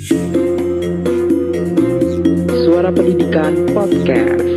[0.00, 0.16] Suara
[2.88, 4.48] Pendidikan Podcast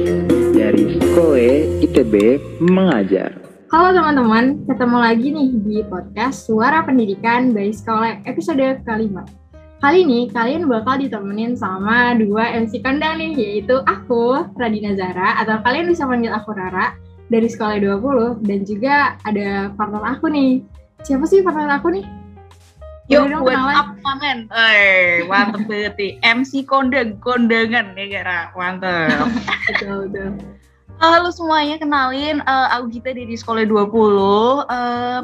[0.56, 3.36] dari Sekoe ITB Mengajar.
[3.68, 9.28] Halo teman-teman, ketemu lagi nih di podcast Suara Pendidikan by Sekolah episode kelima.
[9.84, 15.60] Kali ini kalian bakal ditemenin sama dua MC kondang nih, yaitu aku, Radina Zara, atau
[15.60, 16.96] kalian bisa panggil aku Rara,
[17.28, 20.64] dari Sekolah 20, dan juga ada partner aku nih.
[21.04, 22.23] Siapa sih partner aku nih?
[23.12, 24.48] Yuk, buat up kangen.
[24.48, 26.00] Eh, mantep banget.
[26.24, 28.40] MC kondang, kondangan ya kira.
[28.56, 29.28] Mantep.
[29.68, 30.40] Betul, betul.
[31.04, 34.72] Halo semuanya, kenalin eh, aku Gita dari Sekolah 20.
[34.72, 35.24] Em,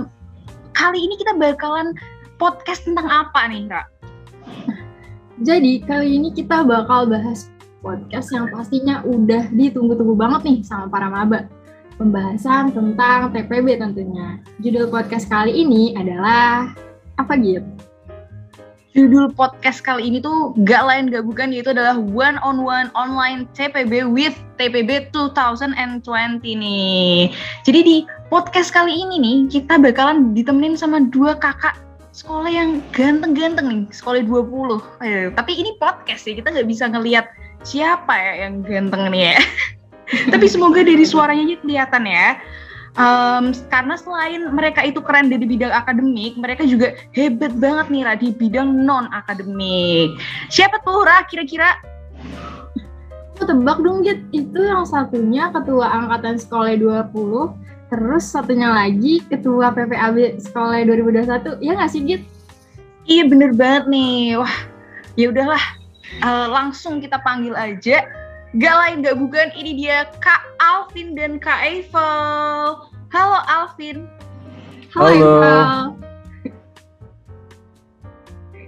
[0.75, 1.95] kali ini kita bakalan
[2.35, 3.87] podcast tentang apa nih, Kak?
[5.39, 7.47] Jadi kali ini kita bakal bahas
[7.79, 11.47] podcast yang pastinya udah ditunggu-tunggu banget nih sama para maba.
[11.95, 14.43] Pembahasan tentang TPB tentunya.
[14.59, 16.75] Judul podcast kali ini adalah
[17.19, 17.67] apa gitu?
[18.97, 23.45] Judul podcast kali ini tuh gak lain gak bukan yaitu adalah One on One Online
[23.53, 26.01] TPB with TPB 2020
[26.41, 27.29] nih.
[27.63, 27.97] Jadi di
[28.33, 31.77] podcast kali ini nih kita bakalan ditemenin sama dua kakak
[32.19, 34.81] sekolah yang ganteng-ganteng nih, sekolah 20.
[35.05, 37.31] Eh, tapi ini podcast sih, kita nggak bisa ngelihat
[37.63, 39.35] siapa ya yang ganteng nih ya.
[40.33, 42.27] tapi semoga dari suaranya aja kelihatan ya.
[42.97, 48.13] Em, karena selain mereka itu keren dari bidang akademik, mereka juga hebat banget nih Ra
[48.17, 50.17] di bidang non akademik.
[50.49, 51.77] Siapa tuh Ra kira-kira?
[53.37, 57.55] Aku tebak dong Git, itu yang satunya ketua angkatan sekolah 20,
[57.87, 61.61] terus satunya lagi ketua PPAB sekolah 2021.
[61.63, 62.21] Ya nggak sih Git?
[63.07, 64.43] Iya bener banget nih.
[64.43, 64.55] Wah,
[65.15, 65.63] ya udahlah.
[66.19, 68.01] Eh, langsung kita panggil aja.
[68.57, 72.81] Gak lain gak bukan ini dia Kak Alvin dan Kak Eiffel.
[73.13, 74.09] Halo Alvin.
[74.89, 75.13] Halo, Halo.
[75.13, 75.69] Eiffel.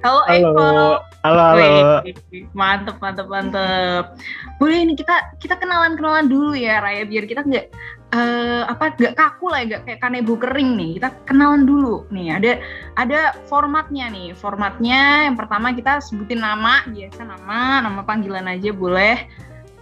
[0.06, 1.02] Halo, Eiffel.
[1.22, 2.02] Halo, halo,
[2.58, 4.18] mantep, mantep, mantep.
[4.58, 7.66] Boleh nih kita kita kenalan kenalan dulu ya Raya biar kita nggak
[8.18, 11.02] eh, apa nggak kaku lah ya nggak kayak kanebo kering nih.
[11.02, 12.38] Kita kenalan dulu nih.
[12.38, 12.52] Ada
[13.02, 14.38] ada formatnya nih.
[14.38, 19.26] Formatnya yang pertama kita sebutin nama biasa nama nama panggilan aja boleh.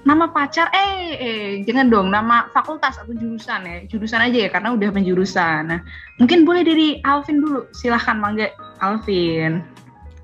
[0.09, 4.73] Nama pacar, eh, eh, jangan dong, nama fakultas atau jurusan ya, jurusan aja ya, karena
[4.73, 5.69] udah penjurusan.
[5.69, 5.85] Nah,
[6.17, 8.49] mungkin boleh dari Alvin dulu, silahkan mangga
[8.81, 9.61] Alvin.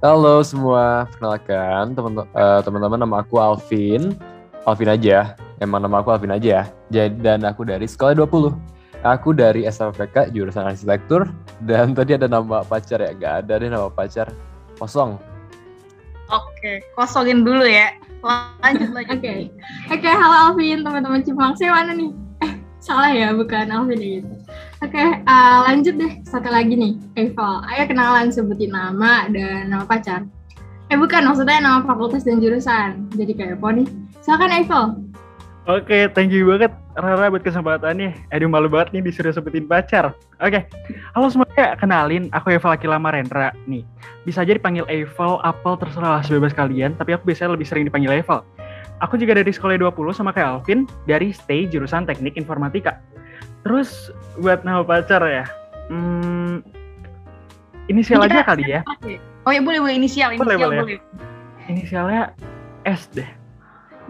[0.02, 4.18] Halo semua, perkenalkan eh, teman-teman nama aku Alvin.
[4.66, 6.64] Alvin aja, emang nama aku Alvin aja ya.
[6.90, 8.58] Jadi dan aku dari sekolah 20.
[9.06, 11.30] Aku dari SMPK jurusan arsitektur
[11.62, 14.34] dan tadi ada nama pacar ya, gak ada deh nama pacar.
[14.82, 15.22] Kosong.
[16.34, 17.94] Oke, kosongin dulu ya.
[18.26, 19.14] Lanjut lanjut.
[19.22, 19.34] Oke.
[19.94, 22.10] Oke, halo Alvin, teman-teman Cimangse mana nih?
[22.42, 24.34] Eh, salah ya, bukan Alvin ya gitu.
[24.82, 26.14] Oke, eh, lanjut deh.
[26.26, 27.62] Satu lagi nih, Eiffel.
[27.70, 30.26] Ayo kenalan sebutin nama dan nama pacar.
[30.90, 33.06] Eh bukan, maksudnya nama fakultas dan jurusan.
[33.14, 33.88] Jadi kayak apa nih?
[34.26, 34.86] Silakan Eiffel.
[35.66, 38.14] Oke, thank you banget Rara buat kesempatannya.
[38.30, 40.14] Aduh malu banget nih disuruh sebutin pacar.
[40.38, 40.62] Oke,
[41.18, 43.50] halo semuanya, kenalin aku Eiffel Akila Marendra.
[43.66, 43.82] Nih,
[44.30, 46.94] bisa aja dipanggil Eiffel, Apple, terserah sebebas kalian.
[47.02, 48.46] Tapi aku biasanya lebih sering dipanggil Eiffel.
[49.02, 53.02] Aku juga dari sekolah 20 sama kayak Alvin, dari stay jurusan teknik informatika.
[53.66, 55.50] Terus buat nama pacar ya,
[55.90, 56.62] hmm,
[57.90, 58.82] inisial Ini aja kali ya.
[59.50, 60.78] Oh ya boleh boleh inisial inisial Boleh, boleh.
[60.86, 61.00] boleh.
[61.74, 62.38] Inisialnya
[62.86, 63.28] S deh.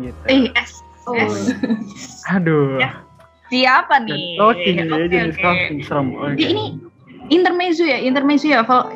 [0.04, 0.20] Gitu.
[0.28, 0.85] Eh S.
[1.06, 1.16] Oh.
[1.16, 1.54] S.
[2.36, 2.82] Aduh.
[2.82, 3.06] Ya,
[3.54, 4.42] Siapa nih?
[4.42, 5.44] Oke, ya, Oke, jenis oke.
[5.46, 6.08] casting serem.
[6.18, 6.34] Oke.
[6.34, 6.66] Jadi ini
[7.30, 8.66] intermezzo ya, intermezzo ya.
[8.66, 8.90] Val.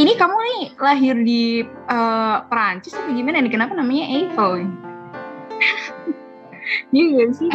[0.00, 3.52] Ini kamu nih lahir di eh, Perancis atau gimana nih?
[3.52, 4.52] Kenapa namanya Eiffel?
[6.94, 7.50] Iya gak sih?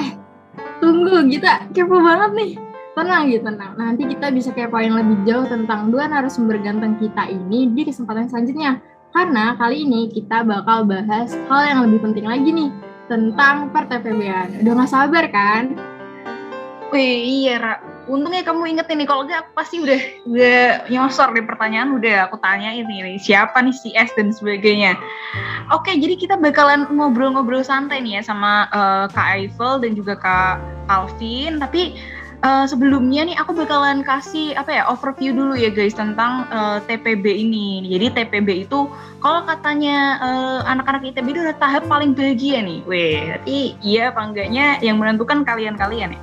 [0.83, 2.51] Tunggu, kita kepo banget nih.
[2.95, 3.71] Tenang gitu, tenang.
[3.79, 8.83] Nanti kita bisa kepoin lebih jauh tentang dua narasumber ganteng kita ini di kesempatan selanjutnya.
[9.15, 12.69] Karena kali ini kita bakal bahas hal yang lebih penting lagi nih
[13.05, 14.65] tentang per TPB-an.
[14.65, 15.77] Udah gak sabar kan?
[16.93, 17.75] Wih iya Ra.
[18.05, 19.97] Untungnya kamu ingetin nih, kalau enggak aku pasti udah
[20.29, 24.93] udah nyosor di pertanyaan udah aku tanyain nih siapa nih si S dan sebagainya.
[25.73, 30.61] Oke, jadi kita bakalan ngobrol-ngobrol santai nih ya sama eh, Kak Eiffel dan juga Kak
[30.85, 31.57] Alvin.
[31.57, 31.97] Tapi
[32.41, 37.23] eh, sebelumnya nih aku bakalan kasih apa ya overview dulu ya guys tentang eh, TPB
[37.23, 37.85] ini.
[37.87, 38.89] Jadi TPB itu
[39.23, 42.79] kalau katanya eh, anak-anak ITB itu udah tahap paling bahagia nih.
[42.85, 46.21] Weh, tapi iya apa enggaknya yang menentukan kalian-kalian ya.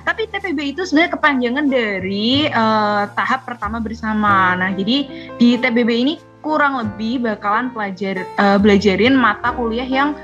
[0.00, 4.56] Tapi TPB itu sebenarnya kepanjangan dari eh, tahap pertama bersama.
[4.56, 10.16] Nah, jadi di TPB ini kurang lebih bakalan pelajar eh, belajarin mata kuliah yang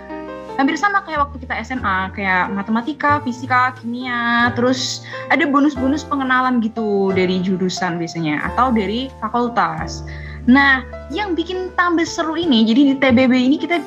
[0.57, 7.13] hampir sama kayak waktu kita SMA, kayak matematika, fisika, kimia, terus ada bonus-bonus pengenalan gitu
[7.13, 10.03] dari jurusan biasanya atau dari fakultas.
[10.49, 10.83] Nah,
[11.13, 13.83] yang bikin tambah seru ini, jadi di TBB ini kita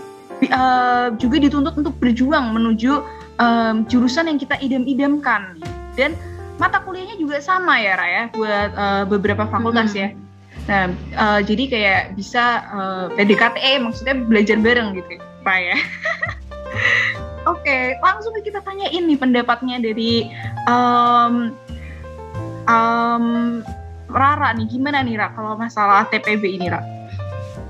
[0.53, 3.01] uh, juga dituntut untuk berjuang menuju
[3.41, 5.57] um, jurusan yang kita idam-idamkan.
[5.97, 6.13] Dan
[6.61, 9.99] mata kuliahnya juga sama ya, Raya, buat uh, beberapa fakultas hmm.
[9.99, 10.09] ya.
[10.69, 10.85] Nah,
[11.17, 15.79] uh, jadi kayak bisa uh, PDKT, maksudnya belajar bareng gitu, Raya.
[17.47, 20.27] Oke, okay, langsung kita tanyain nih pendapatnya dari
[20.67, 21.55] um,
[22.69, 23.25] um,
[24.09, 26.81] Rara nih, gimana nih Ra kalau masalah TPB ini Ra?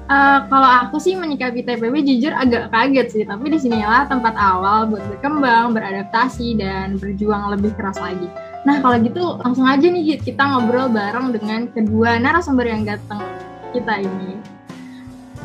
[0.10, 4.90] Uh, kalau aku sih menyikapi TPB jujur agak kaget sih, tapi di sinilah tempat awal
[4.90, 8.26] buat berkembang, beradaptasi, dan berjuang lebih keras lagi.
[8.66, 13.22] Nah kalau gitu langsung aja nih kita ngobrol bareng dengan kedua narasumber yang datang
[13.70, 14.34] kita ini.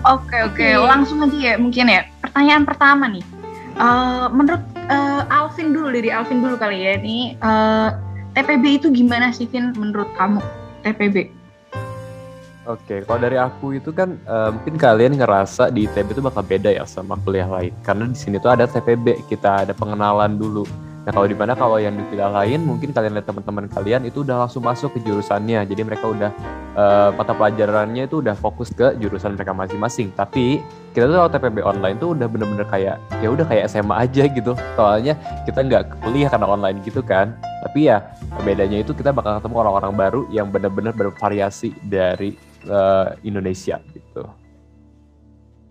[0.04, 0.80] Oke oke, okay.
[0.80, 2.08] langsung aja ya mungkin ya.
[2.24, 3.24] Pertanyaan pertama nih,
[3.78, 7.94] uh, menurut uh, Alvin dulu dari Alvin dulu kali ya ini uh,
[8.34, 10.42] TPB itu gimana sih Vin menurut kamu
[10.82, 11.30] TPB?
[12.64, 16.72] Oke, kalau dari aku itu kan uh, mungkin kalian ngerasa di ITB itu bakal beda
[16.72, 17.76] ya sama kuliah lain.
[17.84, 20.64] Karena di sini tuh ada TPB, kita ada pengenalan dulu.
[21.04, 24.24] Nah kalau di mana kalau yang di kuliah lain mungkin kalian lihat teman-teman kalian itu
[24.24, 25.60] udah langsung masuk ke jurusannya.
[25.68, 26.30] Jadi mereka udah
[26.80, 30.08] uh, mata pelajarannya itu udah fokus ke jurusan mereka masing-masing.
[30.16, 30.64] Tapi
[30.96, 34.56] kita tuh kalau TPB online tuh udah bener-bener kayak ya udah kayak SMA aja gitu.
[34.80, 35.12] Soalnya
[35.44, 37.36] kita nggak kuliah karena online gitu kan.
[37.68, 38.00] Tapi ya
[38.40, 44.24] bedanya itu kita bakal ketemu orang-orang baru yang bener-bener bervariasi dari uh, Indonesia gitu.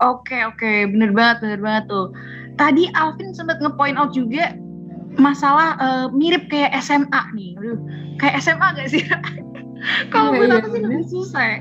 [0.04, 2.14] Oke oke, bener banget bener banget tuh.
[2.54, 4.54] Tadi Alvin sempat ngepoint out juga
[5.18, 7.58] masalah uh, mirip kayak SMA nih.
[7.60, 7.80] Aduh,
[8.18, 9.04] kayak SMA gak sih?
[10.14, 11.60] Kalau iya, menurut aku sih lebih susah.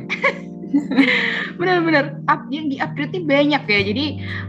[1.61, 3.81] Bener-bener up, yang di upgrade banyak ya.
[3.83, 4.07] Jadi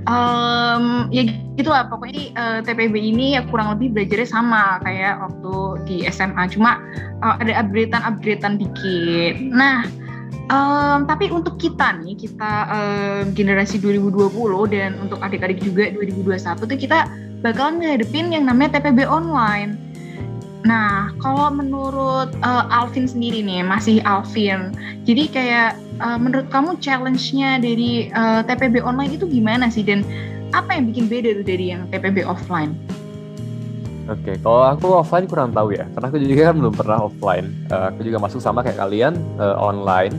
[0.07, 1.27] um, ya
[1.57, 1.89] gitu lah.
[1.89, 5.55] Pokoknya uh, eh, TPB ini ya kurang lebih belajarnya sama kayak waktu
[5.89, 6.47] di SMA.
[6.53, 6.79] Cuma
[7.25, 9.35] uh, ada upgradean-upgradean dikit.
[9.51, 9.83] Nah
[10.51, 14.35] Um, tapi untuk kita nih, kita um, generasi 2020
[14.69, 17.07] dan untuk adik-adik juga 2021 tuh kita
[17.39, 19.79] bakal ngadepin yang namanya TPB online.
[20.63, 24.71] Nah, kalau menurut uh, Alvin sendiri nih, masih Alvin.
[25.03, 30.07] Jadi kayak uh, menurut kamu challenge-nya dari uh, TPB online itu gimana sih dan
[30.55, 32.75] apa yang bikin beda tuh dari yang TPB offline?
[34.03, 37.47] Oke, okay, kalau aku offline kurang tahu ya, karena aku juga kan belum pernah offline.
[37.71, 40.11] Uh, aku juga masuk sama kayak kalian uh, online.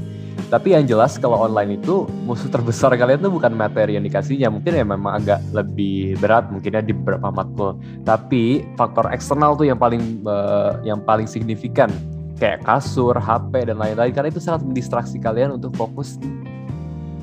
[0.48, 4.72] Tapi yang jelas kalau online itu musuh terbesar kalian tuh bukan materi yang dikasihnya, mungkin
[4.72, 7.76] ya memang agak lebih berat mungkinnya di beberapa matkul.
[8.08, 11.92] Tapi faktor eksternal tuh yang paling uh, yang paling signifikan
[12.40, 16.16] kayak kasur, HP dan lain-lain karena itu sangat mendistraksi kalian untuk fokus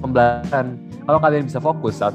[0.05, 0.77] pembelajaran.
[1.09, 2.13] Kalau kalian bisa fokus saat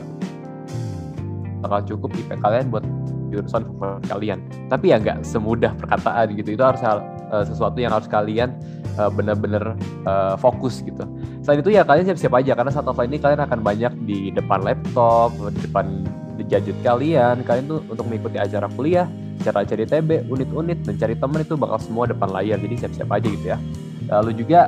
[1.66, 2.86] bakal cukup IP kalian buat
[3.32, 4.38] jurusan favorit kalian.
[4.70, 6.54] Tapi ya nggak semudah perkataan gitu.
[6.54, 8.54] Itu harus uh, sesuatu yang harus kalian
[8.96, 9.74] uh, benar-benar
[10.06, 11.02] uh, fokus gitu.
[11.42, 14.62] Selain itu ya kalian siap-siap aja karena saat offline ini kalian akan banyak di depan
[14.62, 16.06] laptop, di depan
[16.46, 17.42] gadget kalian.
[17.42, 19.06] Kalian tuh untuk mengikuti acara kuliah,
[19.42, 22.58] cara cari TB, unit-unit dan cari teman itu bakal semua depan layar.
[22.62, 23.58] Jadi siap-siap aja gitu ya.
[24.06, 24.60] Lalu juga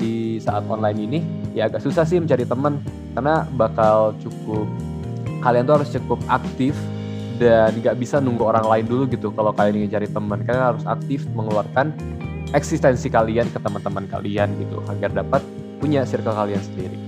[0.00, 1.20] di saat online ini
[1.52, 2.80] ya agak susah sih mencari teman
[3.12, 4.64] karena bakal cukup
[5.42, 6.72] kalian tuh harus cukup aktif
[7.38, 10.38] dan nggak bisa nunggu orang lain dulu gitu kalau kalian ingin cari teman.
[10.42, 11.94] Kalian harus aktif mengeluarkan
[12.52, 15.40] eksistensi kalian ke teman-teman kalian gitu agar dapat
[15.78, 16.98] punya circle kalian sendiri.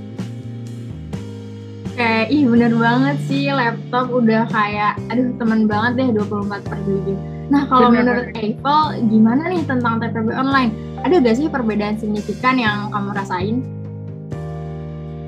[1.90, 7.12] Oke, ih bener banget sih laptop udah kayak aduh teman banget deh 24 per 7
[7.50, 10.70] Nah kalau menurut Eiffel gimana nih tentang TPB online?
[11.02, 13.56] Ada gak sih perbedaan signifikan yang kamu rasain?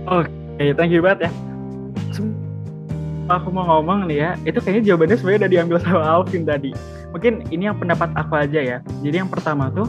[0.07, 1.52] Oke, okay, thank you banget ya
[3.31, 6.71] aku mau ngomong nih ya, itu kayaknya jawabannya sebenarnya udah diambil sama Alvin tadi.
[7.13, 8.79] Mungkin ini yang pendapat aku aja ya.
[9.05, 9.87] Jadi yang pertama tuh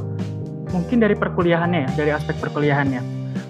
[0.75, 3.01] mungkin dari perkuliahannya ya, dari aspek perkuliahannya.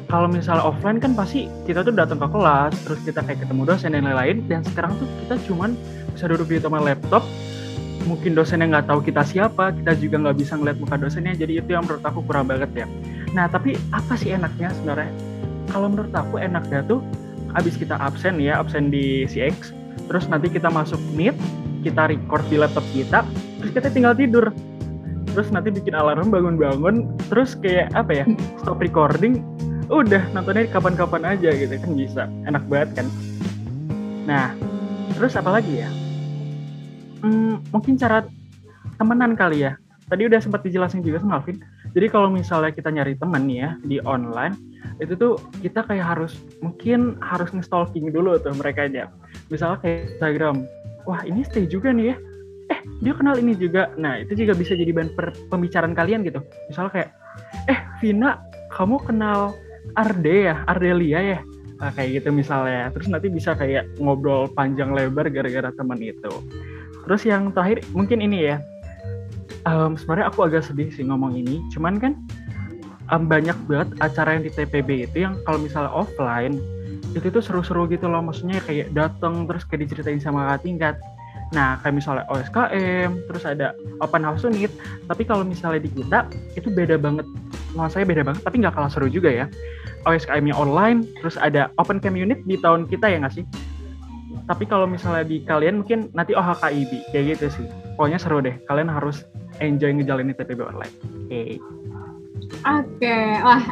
[0.08, 3.98] Kalau misalnya offline kan pasti kita tuh datang ke kelas, terus kita kayak ketemu dosen
[3.98, 4.46] dan lain-lain.
[4.46, 5.74] Dan sekarang tuh kita cuman
[6.14, 7.26] bisa duduk di depan laptop,
[8.06, 11.34] mungkin dosennya nggak tahu kita siapa, kita juga nggak bisa ngeliat muka dosennya.
[11.34, 12.88] Jadi itu yang menurut aku kurang banget ya.
[13.34, 15.10] Nah tapi apa sih enaknya sebenarnya?
[15.74, 17.02] Kalau menurut aku enaknya tuh
[17.54, 19.74] abis kita absen ya, absen di CX,
[20.10, 21.38] terus nanti kita masuk meet
[21.84, 23.28] kita record di laptop kita
[23.60, 24.50] terus kita tinggal tidur.
[25.34, 28.26] Terus nanti bikin alarm bangun-bangun terus kayak apa ya
[28.62, 29.42] stop recording
[29.90, 32.24] udah nontonnya kapan-kapan aja gitu kan bisa.
[32.48, 33.08] Enak banget kan?
[34.30, 34.54] Nah
[35.18, 35.90] terus apa lagi ya?
[37.24, 38.24] Hmm, mungkin cara
[38.96, 39.76] temenan kali ya.
[40.06, 41.58] Tadi udah sempat dijelasin juga sama Alvin
[41.94, 44.58] jadi kalau misalnya kita nyari temen nih ya di online
[45.02, 49.10] itu tuh kita kayak harus mungkin harus nge-stalking dulu tuh mereka aja
[49.50, 50.68] misalnya kayak Instagram
[51.10, 52.16] wah ini stay juga nih ya
[52.72, 55.12] eh dia kenal ini juga nah itu juga bisa jadi bahan
[55.50, 57.10] pembicaraan kalian gitu misalnya kayak
[57.70, 58.42] eh Vina
[58.74, 59.54] kamu kenal
[59.94, 61.40] Arde ya, Ardelia ya.
[61.78, 62.90] Nah, kayak gitu misalnya.
[62.96, 66.32] Terus nanti bisa kayak ngobrol panjang lebar gara-gara teman itu.
[67.04, 68.58] Terus yang terakhir mungkin ini ya.
[69.64, 71.64] Um, sebenarnya aku agak sedih sih ngomong ini.
[71.72, 72.20] Cuman kan
[73.12, 76.60] um, banyak banget acara yang di TPB itu yang kalau misalnya offline
[77.16, 78.20] itu tuh seru-seru gitu loh.
[78.20, 80.96] Maksudnya kayak datang terus kayak diceritain sama kakak tingkat.
[81.54, 84.74] Nah, kayak misalnya OSKM, terus ada open house unit,
[85.06, 86.26] tapi kalau misalnya di kita,
[86.58, 87.30] itu beda banget.
[87.94, 89.46] Saya beda banget, tapi nggak kalah seru juga ya.
[90.10, 93.46] OSKM-nya online, terus ada open camp unit di tahun kita ya nggak sih?
[94.50, 97.66] Tapi kalau misalnya di kalian mungkin nanti OHKIB, kayak gitu sih.
[98.02, 99.22] Pokoknya seru deh, kalian harus
[99.62, 100.96] enjoy ngejalanin TPB online.
[101.04, 101.28] Oke.
[101.30, 101.52] Okay.
[102.64, 103.64] Oke, wah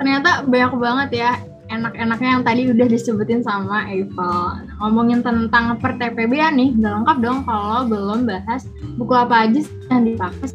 [0.00, 1.30] ternyata banyak banget ya
[1.72, 4.66] enak-enaknya yang tadi udah disebutin sama Eiffel.
[4.82, 8.68] Ngomongin tentang per TPB ya nih, udah lengkap dong kalau belum bahas
[9.00, 10.52] buku apa aja yang dipakai.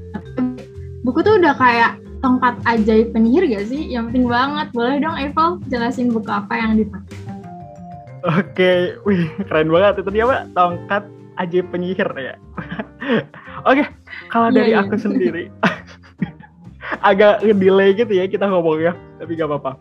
[1.02, 3.82] Buku tuh udah kayak tongkat ajaib penyihir gak sih?
[3.90, 4.68] Yang penting banget.
[4.76, 7.18] Boleh dong Eiffel jelasin buku apa yang dipakai?
[8.28, 11.04] Oke, wih keren banget itu dia pak tongkat
[11.38, 12.36] ajaib penyihir ya.
[13.70, 13.86] Oke,
[14.30, 15.50] kalau dari yeah, aku sendiri
[17.10, 19.72] agak delay gitu ya kita ngomongnya, tapi gak apa-apa.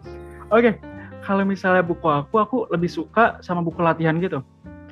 [0.54, 0.78] Oke,
[1.26, 4.42] kalau misalnya buku aku, aku lebih suka sama buku latihan gitu.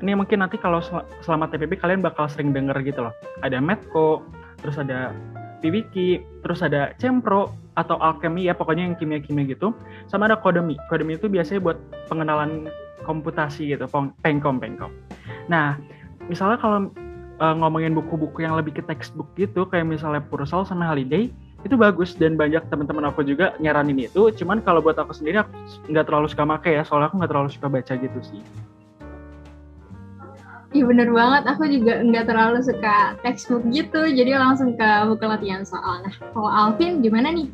[0.02, 0.82] Ini mungkin nanti kalau
[1.22, 3.14] selama TPB kalian bakal sering denger gitu loh.
[3.46, 4.26] Ada Medco,
[4.58, 5.14] terus ada
[5.62, 9.72] Piwiki, terus ada Cempro atau Alchemy ya pokoknya yang kimia-kimia gitu.
[10.10, 10.76] Sama ada Kodemi.
[10.90, 11.78] Kodemi itu biasanya buat
[12.10, 12.68] pengenalan
[13.06, 13.86] komputasi gitu,
[14.20, 14.90] pengkom pengkom.
[15.48, 15.78] Nah,
[16.28, 16.90] misalnya kalau
[17.44, 21.28] uh, ngomongin buku-buku yang lebih ke textbook gitu, kayak misalnya Purcell sama Holiday,
[21.60, 22.16] itu bagus.
[22.16, 24.32] Dan banyak teman-teman aku juga nyaranin itu.
[24.32, 25.52] Cuman kalau buat aku sendiri aku
[25.92, 26.80] nggak terlalu suka make ya.
[26.88, 28.40] Soalnya aku nggak terlalu suka baca gitu sih.
[30.74, 35.62] Iya bener banget, aku juga nggak terlalu suka textbook gitu, jadi langsung ke buku latihan
[35.62, 36.02] soal.
[36.02, 37.46] Nah, kalau Alvin gimana nih?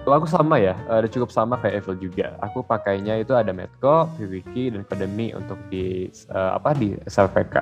[0.00, 2.32] Kalau aku sama ya, ada cukup sama kayak Evil juga.
[2.40, 7.60] Aku pakainya itu ada Medco, Vwiki, dan Akademi untuk di uh, apa di SLPK.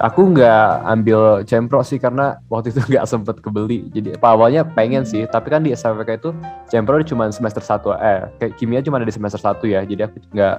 [0.00, 3.92] Aku nggak ambil Cempro sih karena waktu itu nggak sempet kebeli.
[3.92, 6.30] Jadi awalnya pengen sih, tapi kan di SLPK itu
[6.72, 9.84] Cempro cuma semester satu, eh kayak kimia cuma ada di semester satu ya.
[9.84, 10.56] Jadi aku nggak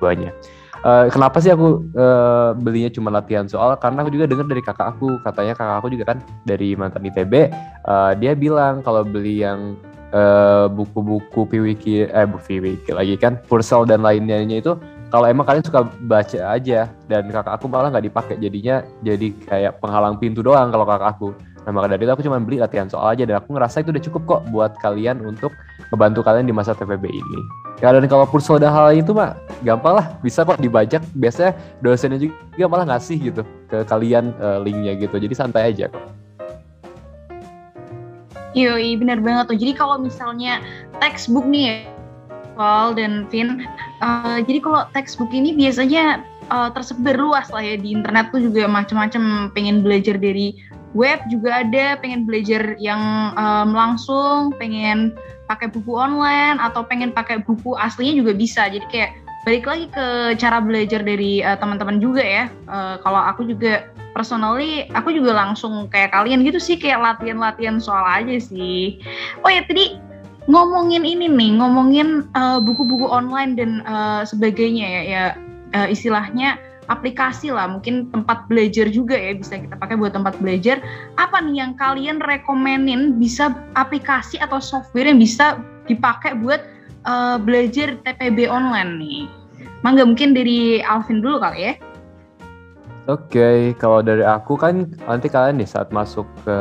[0.00, 0.34] banyak.
[0.82, 3.78] Uh, kenapa sih aku uh, belinya cuma latihan soal?
[3.78, 7.54] Karena aku juga dengar dari kakak aku, katanya kakak aku juga kan dari mantan ITB,
[7.86, 9.78] uh, dia bilang kalau beli yang
[10.12, 14.76] Eh, buku-buku uh, Piwiki eh buku Piwiki lagi kan Purcell dan lainnya itu
[15.08, 19.80] kalau emang kalian suka baca aja dan kakak aku malah nggak dipakai jadinya jadi kayak
[19.80, 21.28] penghalang pintu doang kalau kakak aku.
[21.64, 24.04] Nah maka dari itu aku cuma beli latihan soal aja dan aku ngerasa itu udah
[24.04, 25.56] cukup kok buat kalian untuk
[25.88, 27.40] membantu kalian di masa TPB ini.
[27.80, 29.32] Ya dan kalau Purcell dan hal itu mah
[29.64, 31.00] gampang lah bisa kok dibajak.
[31.16, 35.16] Biasanya dosennya juga malah ngasih gitu ke kalian uh, linknya gitu.
[35.16, 36.21] Jadi santai aja kok
[38.52, 39.58] Yoi, benar banget tuh.
[39.58, 40.60] Jadi kalau misalnya
[41.00, 41.76] textbook nih ya,
[42.52, 43.64] Paul dan Vin,
[44.04, 46.20] uh, jadi kalau textbook ini biasanya
[46.52, 50.60] uh, tersebar luas lah ya di internet tuh juga macam-macam pengen belajar dari
[50.92, 55.16] web juga ada, pengen belajar yang um, langsung, pengen
[55.48, 58.68] pakai buku online atau pengen pakai buku aslinya juga bisa.
[58.68, 59.10] Jadi kayak
[59.48, 60.06] balik lagi ke
[60.36, 62.44] cara belajar dari uh, teman-teman juga ya.
[62.68, 68.04] Uh, kalau aku juga personally aku juga langsung kayak kalian gitu sih kayak latihan-latihan soal
[68.04, 69.00] aja sih.
[69.44, 69.98] Oh ya tadi
[70.50, 75.24] ngomongin ini nih, ngomongin uh, buku-buku online dan uh, sebagainya ya, ya
[75.76, 76.58] uh, istilahnya
[76.90, 80.82] aplikasi lah, mungkin tempat belajar juga ya bisa kita pakai buat tempat belajar.
[81.14, 86.66] Apa nih yang kalian rekomenin bisa aplikasi atau software yang bisa dipakai buat
[87.06, 89.20] uh, belajar TPB online nih?
[89.86, 91.74] Mangga mungkin dari Alvin dulu kali ya.
[93.10, 96.56] Oke, okay, kalau dari aku kan nanti kalian nih saat masuk ke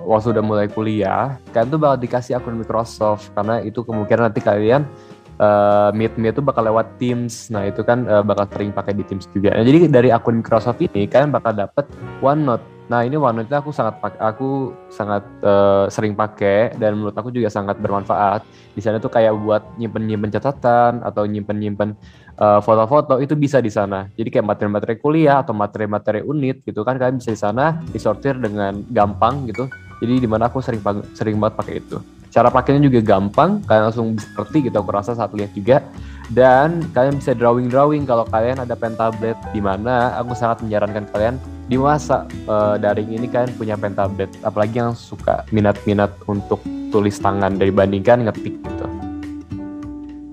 [0.00, 4.88] waktu udah mulai kuliah, kalian tuh bakal dikasih akun Microsoft karena itu kemungkinan nanti kalian
[5.36, 7.52] uh, meet meet itu bakal lewat Teams.
[7.52, 9.52] Nah itu kan uh, bakal sering pakai di Teams juga.
[9.52, 11.84] Nah, jadi dari akun Microsoft ini kalian bakal dapet
[12.24, 12.64] OneNote.
[12.88, 17.52] Nah ini OneNote itu aku sangat aku sangat uh, sering pakai dan menurut aku juga
[17.52, 18.40] sangat bermanfaat.
[18.72, 23.62] Di sana tuh kayak buat nyimpen nyimpen catatan atau nyimpen nyimpen eh, foto-foto itu bisa
[23.62, 24.10] di sana.
[24.14, 28.82] Jadi kayak materi-materi kuliah atau materi-materi unit gitu kan kalian bisa di sana disortir dengan
[28.90, 29.70] gampang gitu.
[30.02, 30.82] Jadi di mana aku sering
[31.14, 31.98] sering banget pakai itu.
[32.34, 35.86] Cara pakainya juga gampang, kalian langsung ngerti gitu aku rasa saat lihat juga.
[36.34, 41.38] Dan kalian bisa drawing-drawing kalau kalian ada pen tablet di mana aku sangat menyarankan kalian
[41.70, 46.58] di masa uh, daring ini kalian punya pen tablet apalagi yang suka minat-minat untuk
[46.90, 49.03] tulis tangan dibandingkan ngetik gitu.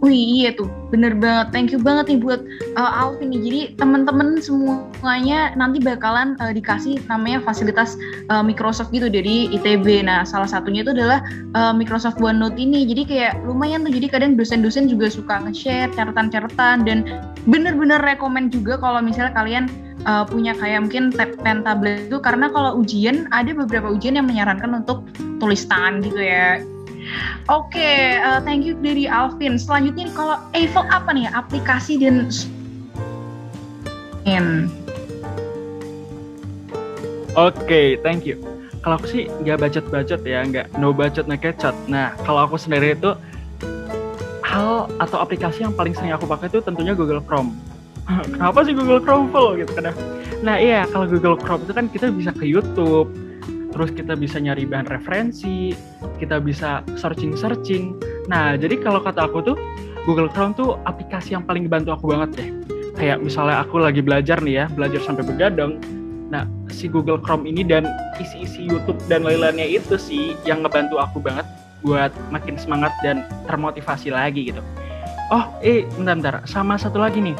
[0.01, 1.53] Wih iya tuh, bener banget.
[1.53, 2.41] Thank you banget nih buat
[2.74, 3.41] uh, Alvin nih.
[3.46, 8.01] Jadi teman-teman semuanya nanti bakalan uh, dikasih namanya fasilitas
[8.34, 10.01] uh, Microsoft gitu dari ITB.
[10.01, 11.22] Nah salah satunya itu adalah
[11.53, 12.89] uh, Microsoft OneNote ini.
[12.89, 13.93] Jadi kayak lumayan tuh.
[13.93, 17.05] Jadi kadang dosen-dosen juga suka nge-share catatan-catatan dan
[17.46, 19.70] bener-bener rekomend juga kalau misalnya kalian
[20.10, 24.81] uh, punya kayak mungkin pen tablet itu karena kalau ujian ada beberapa ujian yang menyarankan
[24.81, 25.05] untuk
[25.38, 26.62] tulis tangan gitu ya
[27.50, 29.58] Oke, okay, uh, thank you dari Alvin.
[29.58, 32.29] Selanjutnya kalau Eiffel apa nih aplikasi dan
[37.31, 38.38] Oke, okay, thank you.
[38.86, 41.74] Kalau aku sih nggak bacot-bacot ya, nggak no bacot no kecot.
[41.89, 43.13] Nah, kalau aku sendiri itu
[44.46, 47.55] hal atau aplikasi yang paling sering aku pakai itu tentunya Google Chrome.
[48.36, 49.96] Kenapa sih Google Chrome full gitu kan?
[50.43, 53.08] Nah iya, kalau Google Chrome itu kan kita bisa ke YouTube,
[53.72, 55.72] terus kita bisa nyari bahan referensi,
[56.20, 57.96] kita bisa searching-searching.
[58.28, 59.58] Nah, jadi kalau kata aku tuh,
[60.04, 62.50] Google Chrome tuh aplikasi yang paling bantu aku banget deh.
[63.00, 65.80] Kayak misalnya aku lagi belajar nih ya, belajar sampai begadang.
[66.32, 67.88] Nah, si Google Chrome ini dan
[68.20, 71.44] isi-isi YouTube dan lain-lainnya itu sih yang ngebantu aku banget
[71.82, 74.62] buat makin semangat dan termotivasi lagi gitu.
[75.32, 76.44] Oh, eh, bentar-bentar.
[76.46, 77.36] Sama satu lagi nih,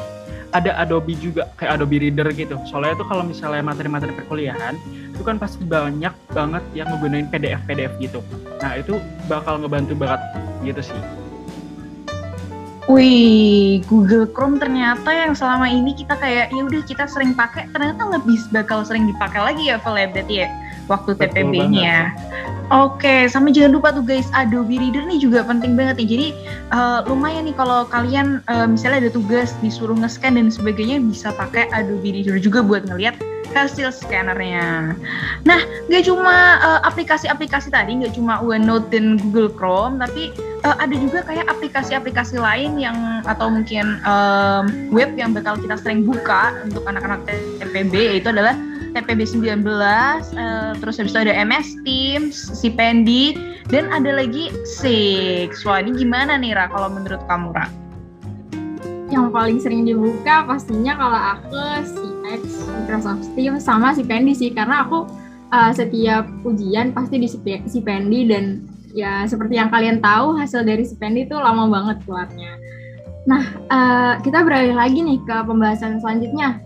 [0.52, 2.56] ada Adobe juga kayak Adobe Reader gitu.
[2.68, 4.76] Soalnya itu kalau misalnya materi-materi perkuliahan
[5.12, 8.20] itu kan pasti banyak banget yang menggunakan PDF PDF gitu.
[8.64, 8.96] Nah itu
[9.28, 10.20] bakal ngebantu banget
[10.64, 11.00] gitu sih.
[12.90, 18.10] Wih, Google Chrome ternyata yang selama ini kita kayak ya udah kita sering pakai ternyata
[18.10, 20.48] lebih bakal sering dipakai lagi ya Vel ya berarti ya
[20.90, 22.10] waktu TPB-nya.
[22.72, 26.08] Oke, sama jangan lupa tuh guys, Adobe Reader nih juga penting banget nih.
[26.08, 26.28] Jadi
[26.72, 31.68] uh, lumayan nih kalau kalian uh, misalnya ada tugas disuruh nge-scan dan sebagainya bisa pakai
[31.70, 33.14] Adobe Reader juga buat ngeliat
[33.54, 34.96] hasil scannernya.
[35.44, 40.32] Nah, nggak cuma aplikasi aplikasi-aplikasi tadi, nggak cuma OneNote dan Google Chrome, tapi
[40.64, 46.06] uh, ada juga kayak aplikasi-aplikasi lain yang atau mungkin um, web yang bakal kita sering
[46.06, 47.22] buka untuk anak-anak
[47.60, 48.56] TPB yaitu adalah
[48.92, 53.36] TPB 19, uh, terus habis itu ada MS Teams, si Pendi,
[53.72, 55.64] dan ada lagi Six.
[55.64, 57.81] Wah ini gimana nih Ra kalau menurut kamu Ra?
[59.12, 64.56] Yang paling sering dibuka pastinya kalau aku si X, Microsoft Teams, sama si Pendi sih,
[64.56, 65.04] karena aku
[65.52, 68.64] uh, setiap ujian pasti di si Pendi dan
[68.96, 72.56] ya seperti yang kalian tahu hasil dari si Pendi itu lama banget keluarnya.
[73.28, 76.58] Nah, uh, kita beralih lagi nih ke pembahasan selanjutnya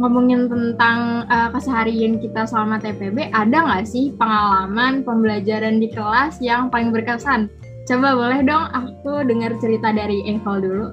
[0.00, 6.72] ngomongin tentang uh, keseharian kita selama TPB, ada nggak sih pengalaman pembelajaran di kelas yang
[6.72, 7.52] paling berkesan?
[7.84, 10.88] Coba boleh dong aku dengar cerita dari Eval dulu.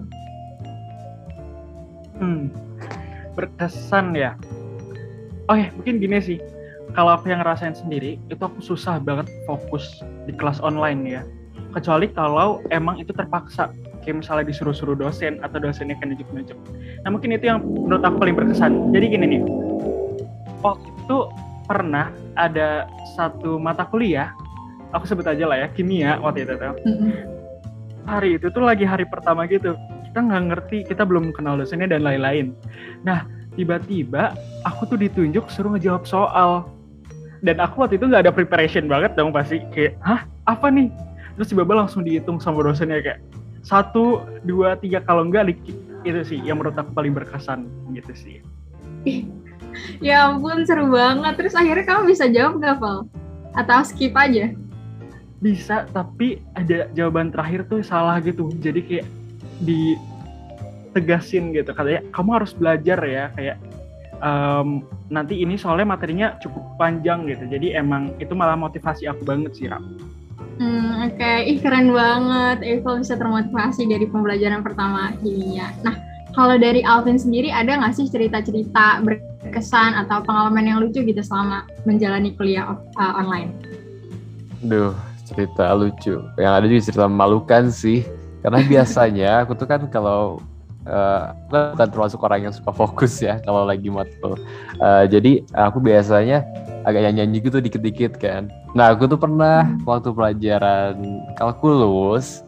[2.17, 2.49] Hmm,
[3.37, 4.33] berkesan ya.
[5.47, 6.39] Oh ya, mungkin gini sih.
[6.95, 11.21] Kalau aku yang ngerasain sendiri, itu aku susah banget fokus di kelas online ya.
[11.75, 13.69] Kecuali kalau emang itu terpaksa
[14.07, 16.55] kayak misalnya disuruh-suruh dosen atau dosennya kan nunjuk-nunjuk.
[17.03, 18.95] Nah mungkin itu yang menurut aku paling berkesan.
[18.95, 19.41] Jadi gini nih,
[20.63, 21.17] waktu itu
[21.67, 22.07] pernah
[22.39, 22.87] ada
[23.19, 24.31] satu mata kuliah,
[24.95, 26.75] aku sebut aja lah ya, kimia waktu itu tuh.
[28.07, 29.75] Hari itu tuh lagi hari pertama gitu,
[30.17, 32.57] kita nggak ngerti, kita belum kenal dosennya dan lain-lain.
[33.05, 34.33] Nah tiba-tiba
[34.65, 36.73] aku tuh ditunjuk suruh ngejawab soal.
[37.45, 39.61] Dan aku waktu itu nggak ada preparation banget dong pasti.
[39.69, 40.25] Kayak, hah?
[40.49, 40.89] Apa nih?
[41.37, 43.21] Terus tiba-tiba langsung dihitung sama dosennya kayak,
[43.61, 45.53] satu dua tiga kalau enggak
[46.01, 48.41] itu sih yang menurut aku paling berkesan gitu sih.
[50.01, 51.37] Ya ampun seru banget.
[51.37, 53.05] Terus akhirnya kamu bisa jawab gak Val?
[53.53, 54.49] Atau skip aja?
[55.45, 58.49] Bisa tapi ada jawaban terakhir tuh salah gitu.
[58.57, 59.05] Jadi kayak
[59.63, 63.57] ditegasin gitu katanya kamu harus belajar ya kayak
[64.21, 69.53] um, nanti ini soalnya materinya cukup panjang gitu jadi emang itu malah motivasi aku banget
[69.57, 69.85] sih Ram
[70.57, 71.53] Hmm, Oke, okay.
[71.53, 72.65] ih keren banget.
[72.65, 75.69] Evo bisa termotivasi dari pembelajaran pertama kimia.
[75.85, 75.93] Nah,
[76.33, 81.69] kalau dari Alvin sendiri ada nggak sih cerita-cerita berkesan atau pengalaman yang lucu gitu selama
[81.85, 83.53] menjalani kuliah uh, online?
[84.65, 84.97] Duh,
[85.29, 86.25] cerita lucu.
[86.41, 88.01] Yang ada juga cerita memalukan sih.
[88.47, 90.39] Karena biasanya aku tuh kan kalau
[90.87, 94.39] uh, bukan termasuk orang yang suka fokus ya kalau lagi matkul.
[94.79, 96.47] Uh, jadi aku biasanya
[96.87, 98.47] agak nyanyi gitu dikit-dikit kan.
[98.71, 100.95] Nah aku tuh pernah waktu pelajaran
[101.35, 102.39] kalkulus,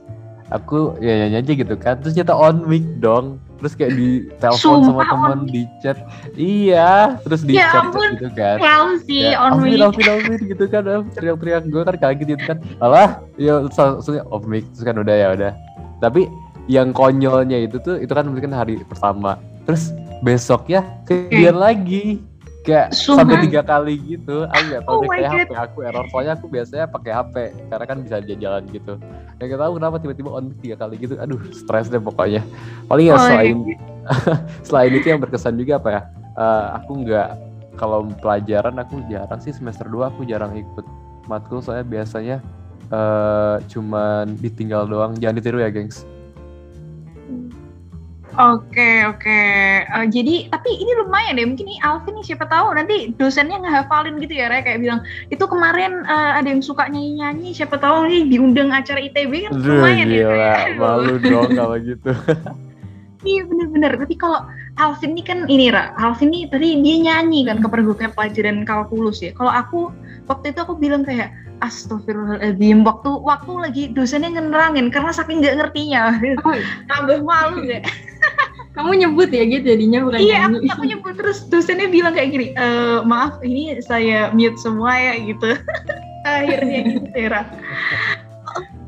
[0.47, 1.99] aku ya nyanyi aja gitu kan.
[1.99, 3.35] Terus nyata on mic dong.
[3.59, 5.99] Terus kayak di telepon sama teman di chat.
[6.39, 8.55] Iya, terus di ya chat ampun, gitu kan.
[8.55, 9.75] Wow sih Ya, on mic.
[9.83, 10.87] Alvin, Alvin gitu kan.
[11.11, 12.63] Teriak-teriak gue kan kaget gitu kan.
[12.79, 14.63] Alah, ya langsungnya off mic.
[14.71, 15.51] Terus kan udah ya udah.
[15.99, 16.27] Tapi
[16.69, 19.37] yang konyolnya itu tuh itu kan mungkin hari pertama.
[19.65, 22.23] Terus besoknya kejadian lagi.
[22.59, 23.23] Kayak Sumpah.
[23.23, 24.43] sampai tiga kali gitu.
[24.45, 25.39] Aku nggak tahu Oh deh my kayak God.
[25.39, 26.05] HP aku error.
[26.11, 27.35] Soalnya aku biasanya pakai HP
[27.71, 28.93] karena kan bisa jalan gitu.
[29.39, 31.15] Ya nggak tahu kenapa tiba-tiba on tiga kali gitu.
[31.17, 32.43] Aduh stres deh pokoknya.
[32.85, 33.25] Paling ya Oh, iya.
[33.25, 33.57] selain
[34.67, 36.01] selain itu yang berkesan juga apa ya?
[36.35, 37.29] Eh, aku nggak
[37.79, 40.83] kalau pelajaran aku jarang sih semester 2 aku jarang ikut
[41.31, 41.63] matkul.
[41.63, 42.37] Soalnya biasanya
[42.89, 46.03] eh cuman ditinggal doang jangan ditiru ya gengs
[48.39, 49.41] Oke oke.
[49.83, 51.43] Eh, jadi tapi ini lumayan deh.
[51.43, 55.43] Mungkin nih Alvin nih siapa tahu nanti dosennya ngehafalin gitu ya, Raya kayak bilang itu
[55.43, 57.49] kemarin eh, ada yang suka nyanyi nyanyi.
[57.51, 60.23] Siapa tahu nih diundang acara ITB kan Aduh lumayan ya.
[60.23, 60.77] gila Raya.
[60.79, 62.11] malu dong kalau gitu
[63.27, 63.91] Iya bener-bener.
[63.99, 64.39] Tapi kalau
[64.79, 65.91] Alvin ini kan ini Ra.
[65.99, 69.35] Alvin ini tadi dia nyanyi kan kepergoknya pelajaran kalkulus ya.
[69.35, 69.91] Kalau aku
[70.31, 72.83] waktu itu aku bilang kayak Astagfirullahaladzim.
[72.87, 76.15] Waktu waktu lagi dosennya ngenerangin karena saking nggak ngertinya.
[76.43, 76.55] Oh,
[76.87, 77.83] tambah malu ya.
[78.75, 81.13] Kamu nyebut ya gitu jadinya bukan iya aku, aku nyebut.
[81.19, 82.67] Terus dosennya bilang kayak gini e,
[83.03, 85.49] maaf ini saya mute semua ya gitu.
[86.27, 87.43] Akhirnya gitu ya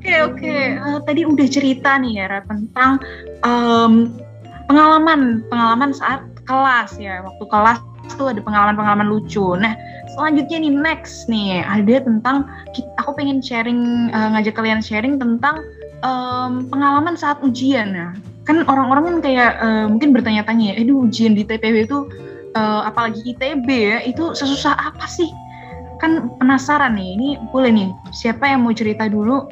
[0.01, 0.55] oke oke.
[0.79, 3.03] Eh, tadi udah cerita nih ya tentang
[3.43, 4.15] em,
[4.71, 7.19] pengalaman pengalaman saat kelas ya.
[7.21, 7.79] Waktu kelas
[8.15, 9.55] tuh ada pengalaman-pengalaman lucu.
[9.57, 9.75] Nah
[10.15, 12.47] selanjutnya nih next nih ada tentang
[12.99, 15.61] aku pengen sharing eh, ngajak kalian sharing tentang
[16.03, 17.93] em, pengalaman saat ujian.
[17.93, 18.09] Nah
[18.43, 22.09] kan orang-orang kan kayak eh, mungkin bertanya-tanya ya, aduh ujian di TPB itu
[22.55, 25.29] eh, apalagi ITB ya itu sesusah apa sih?
[26.01, 29.45] Kan penasaran nih ini boleh nih siapa yang mau cerita dulu?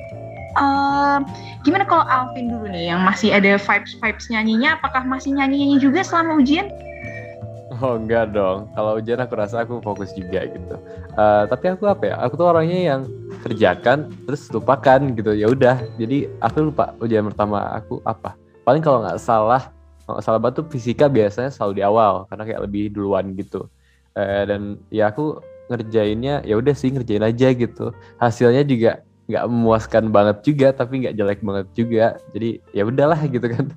[0.60, 1.17] Eh,
[1.62, 5.78] gimana kalau Alvin dulu nih yang masih ada vibes vibes nyanyinya apakah masih nyanyi nyanyi
[5.78, 6.67] juga selama ujian
[7.80, 10.76] Oh enggak dong, kalau ujian aku rasa aku fokus juga gitu.
[11.15, 12.15] Eh, tapi aku apa ya?
[12.28, 13.02] Aku tuh orangnya yang
[13.39, 15.32] kerjakan terus lupakan gitu.
[15.32, 18.36] Ya udah, jadi aku lupa ujian pertama aku apa.
[18.68, 19.72] Paling kalau nggak salah,
[20.04, 23.72] kalau nggak salah tuh fisika biasanya selalu di awal karena kayak lebih duluan gitu.
[24.20, 25.39] Eh, dan ya aku
[25.72, 27.96] ngerjainnya ya udah sih ngerjain aja gitu.
[28.20, 32.06] Hasilnya juga nggak memuaskan banget juga, tapi nggak jelek banget juga.
[32.36, 33.72] Jadi ya udahlah gitu kan.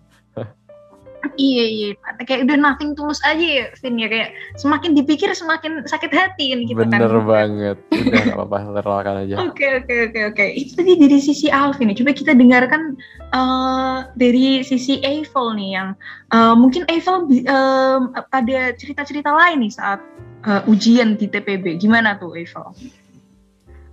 [1.38, 1.88] Iya iya
[2.26, 6.58] kayak udah nothing tulus aja ya Vin ya kayak semakin dipikir semakin sakit hati kan
[6.66, 7.76] gitu Bener kan banget.
[7.90, 9.34] Udah nggak apa-apa, terlakan aja.
[9.42, 10.46] Oke oke oke oke.
[10.58, 11.96] Itu tadi dari sisi Alvin nih.
[12.02, 12.98] Coba kita dengarkan
[13.32, 15.88] eh, dari sisi Eiffel nih yang
[16.34, 18.02] eh, mungkin Eiffel em,
[18.34, 20.00] ada cerita-cerita lain nih saat
[20.46, 21.78] eh, ujian di TPB.
[21.78, 22.74] Gimana tuh Eiffel?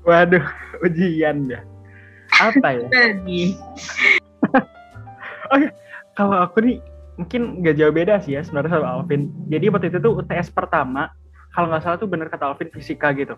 [0.04, 0.44] Waduh,
[0.86, 1.62] ujian ya.
[2.39, 2.88] Apa ya?
[2.89, 3.54] Tadi.
[6.20, 6.78] Kalau aku nih
[7.19, 9.27] mungkin nggak jauh beda sih ya sebenarnya sama Alvin.
[9.51, 11.12] Jadi waktu itu tuh UTS pertama,
[11.51, 13.36] kalau nggak salah tuh bener kata Alvin fisika gitu.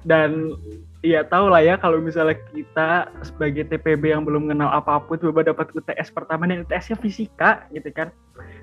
[0.00, 0.56] Dan
[1.04, 5.52] ya tau lah ya kalau misalnya kita sebagai TPB yang belum kenal apa pun tiba-tiba
[5.52, 8.08] dapat UTS pertama dan UTS-nya fisika gitu kan.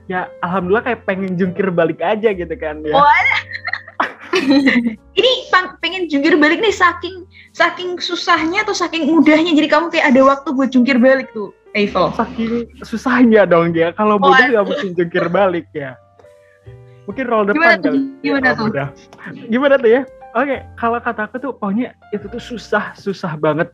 [0.10, 2.98] Ya alhamdulillah kayak pengen jungkir balik aja gitu kan ya.
[2.98, 3.06] Oh,
[5.18, 5.32] Ini
[5.82, 10.50] pengen jungkir balik nih saking saking susahnya atau saking mudahnya jadi kamu kayak ada waktu
[10.54, 12.10] buat jungkir balik tuh Eiffel.
[12.18, 13.94] Saking susahnya dong ya.
[13.94, 15.94] Kalau Oh, mudah nggak mungkin jungkir balik ya.
[17.06, 17.92] Mungkin roll depan Gimana tuh?
[17.94, 18.00] kali.
[18.20, 18.66] Gimana Ya, tuh?
[18.68, 18.88] mudah.
[19.48, 20.02] Gimana tuh ya?
[20.36, 23.72] Oke, kalau kata aku tuh pokoknya itu tuh susah, susah banget.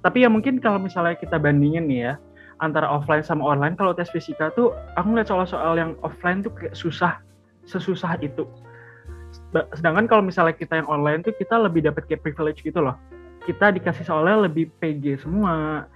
[0.00, 2.12] Tapi ya mungkin kalau misalnya kita bandingin nih ya,
[2.58, 6.74] antara offline sama online, kalau tes fisika tuh aku ngeliat soal-soal yang offline tuh kayak
[6.74, 7.22] susah,
[7.64, 8.42] sesusah itu.
[9.72, 12.98] Sedangkan kalau misalnya kita yang online tuh kita lebih dapat kayak privilege gitu loh.
[13.46, 15.86] Kita dikasih soalnya lebih PG semua.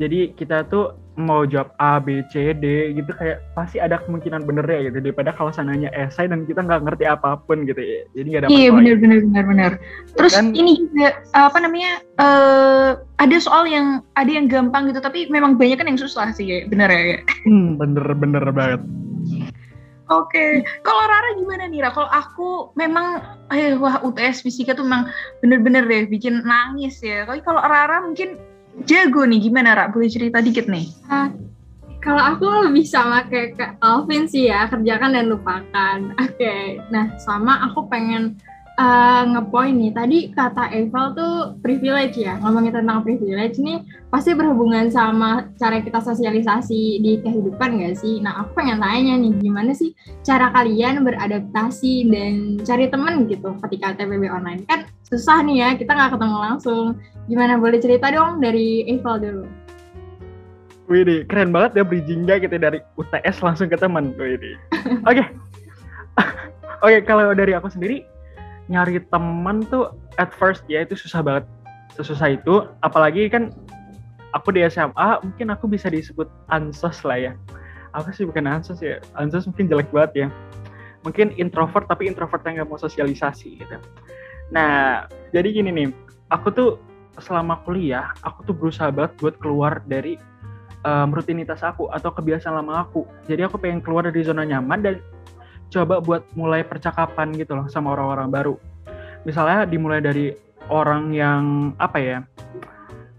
[0.00, 4.64] Jadi kita tuh mau jawab A, B, C, D gitu kayak pasti ada kemungkinan bener
[4.64, 8.08] ya gitu daripada kalau sananya esai dan kita nggak ngerti apa pun gitu ya.
[8.16, 9.72] Jadi nggak dapat Iya benar benar benar benar.
[10.16, 15.28] Terus Dan- ini juga apa namanya eh ada soal yang ada yang gampang gitu tapi
[15.28, 17.20] memang banyak kan yang susah sih kayak bener ya.
[17.44, 18.80] Hmm, bener bener banget.
[20.10, 21.86] Oke, kalau Rara gimana nih?
[21.94, 25.06] Kalau aku memang eh wah UTS fisika tuh memang
[25.38, 27.28] bener-bener deh bikin nangis ya.
[27.28, 28.49] Tapi kalau Rara mungkin
[28.86, 29.84] jago nih gimana Ra?
[29.90, 30.86] Boleh cerita dikit nih.
[31.10, 31.30] Ah,
[32.00, 35.98] kalau aku lebih sama kayak Alvin sih ya, kerjakan dan lupakan.
[36.16, 38.40] Oke, nah sama aku pengen
[38.80, 39.92] eh, ngepoin nih.
[39.92, 42.40] Tadi kata Eval tuh privilege ya.
[42.40, 48.24] Ngomongin tentang privilege nih, pasti berhubungan sama cara kita sosialisasi di kehidupan gak sih?
[48.24, 49.92] Nah, aku pengen tanya nih, gimana sih
[50.24, 54.64] cara kalian beradaptasi dan cari temen gitu ketika TPB online?
[54.64, 56.86] Kan susah nih ya, kita nggak ketemu langsung.
[57.28, 59.44] Gimana, boleh cerita dong dari Eval dulu?
[60.90, 64.10] Wih, deh, keren banget ya bridgingnya gitu dari UTS langsung ke teman.
[64.18, 64.56] Wih, deh.
[65.10, 65.22] Oke.
[66.84, 68.02] Oke, kalau dari aku sendiri
[68.70, 71.44] nyari teman tuh at first ya itu susah banget.
[71.98, 73.50] Sesusah itu, apalagi kan
[74.30, 77.32] aku di SMA mungkin aku bisa disebut ansos lah ya.
[77.90, 79.02] Apa sih bukan ansos ya?
[79.18, 80.28] Ansos mungkin jelek banget ya.
[81.00, 83.76] mungkin introvert tapi introvert yang nggak mau sosialisasi gitu.
[84.52, 85.88] Nah, jadi gini nih,
[86.28, 86.70] aku tuh
[87.16, 90.20] selama kuliah, aku tuh berusaha banget buat keluar dari
[90.84, 93.08] um, rutinitas aku atau kebiasaan lama aku.
[93.28, 94.94] Jadi aku pengen keluar dari zona nyaman dan
[95.70, 98.54] coba buat mulai percakapan gitu loh sama orang-orang baru.
[99.22, 100.34] Misalnya dimulai dari
[100.68, 102.18] orang yang apa ya,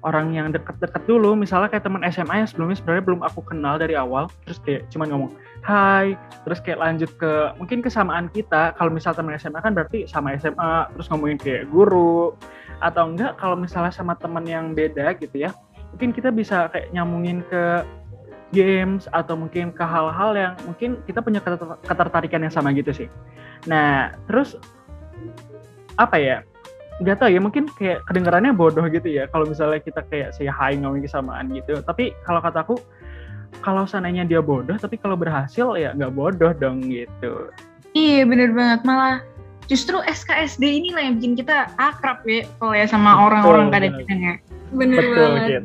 [0.02, 3.94] orang yang deket-deket dulu, misalnya kayak teman SMA yang sebelumnya sebenarnya belum aku kenal dari
[3.94, 8.74] awal, terus kayak cuman ngomong hai, terus kayak lanjut ke mungkin kesamaan kita.
[8.76, 12.34] Kalau misal teman SMA kan berarti sama SMA, terus ngomongin kayak guru,
[12.82, 15.54] atau enggak kalau misalnya sama teman yang beda gitu ya,
[15.94, 17.86] mungkin kita bisa kayak nyambungin ke
[18.52, 21.40] games atau mungkin ke hal-hal yang mungkin kita punya
[21.88, 23.08] ketertarikan yang sama gitu sih.
[23.66, 24.60] Nah, terus
[25.96, 26.38] apa ya?
[27.02, 30.78] nggak tahu ya mungkin kayak kedengarannya bodoh gitu ya kalau misalnya kita kayak say hi
[30.78, 31.82] ngomongin kesamaan gitu.
[31.82, 32.78] Tapi kalau kataku
[33.66, 37.50] kalau seandainya dia bodoh tapi kalau berhasil ya nggak bodoh dong gitu.
[37.98, 38.86] Iya bener banget.
[38.86, 39.26] Malah
[39.66, 44.38] justru SKSD ini lah yang bikin kita akrab ya kalau ya sama orang-orang kadang-kadang
[44.72, 45.64] bener Betul, banget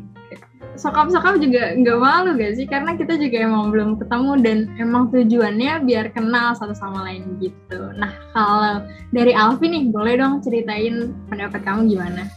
[0.77, 5.85] sokap-sokap juga nggak malu gak sih karena kita juga emang belum ketemu dan emang tujuannya
[5.85, 7.81] biar kenal satu sama lain gitu.
[7.97, 12.29] Nah kalau dari Alfi nih boleh dong ceritain pendapat kamu gimana?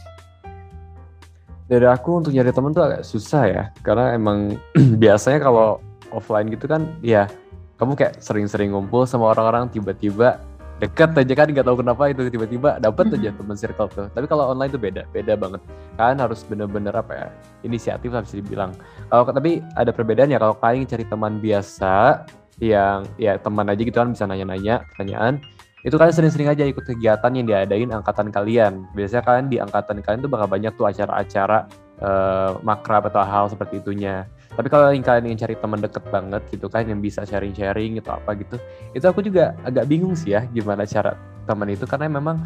[1.70, 4.56] Dari aku untuk nyari temen tuh agak susah ya karena emang
[5.02, 5.78] biasanya kalau
[6.10, 7.30] offline gitu kan ya
[7.78, 10.42] kamu kayak sering-sering ngumpul sama orang-orang tiba-tiba
[10.80, 14.08] deket aja kan nggak tahu kenapa itu tiba-tiba dapat aja teman circle tuh.
[14.16, 15.60] Tapi kalau online tuh beda beda banget.
[16.00, 17.26] Kan harus bener-bener apa ya
[17.62, 18.72] inisiatif lah bisa dibilang.
[19.12, 22.24] Kalau tapi ada perbedaannya kalau kalian cari teman biasa
[22.58, 25.40] yang ya teman aja gitu kan bisa nanya-nanya pertanyaan
[25.80, 28.84] itu kalian sering-sering aja ikut kegiatan yang diadain angkatan kalian.
[28.92, 31.64] Biasanya kalian di angkatan kalian tuh bakal banyak tuh acara-acara
[32.04, 36.42] uh, makrab atau hal seperti itunya tapi kalau yang kalian ingin cari teman deket banget
[36.50, 38.56] gitu kan yang bisa sharing-sharing atau apa gitu
[38.92, 41.14] itu aku juga agak bingung sih ya gimana cara
[41.50, 41.84] teman itu.
[41.88, 42.38] Karena memang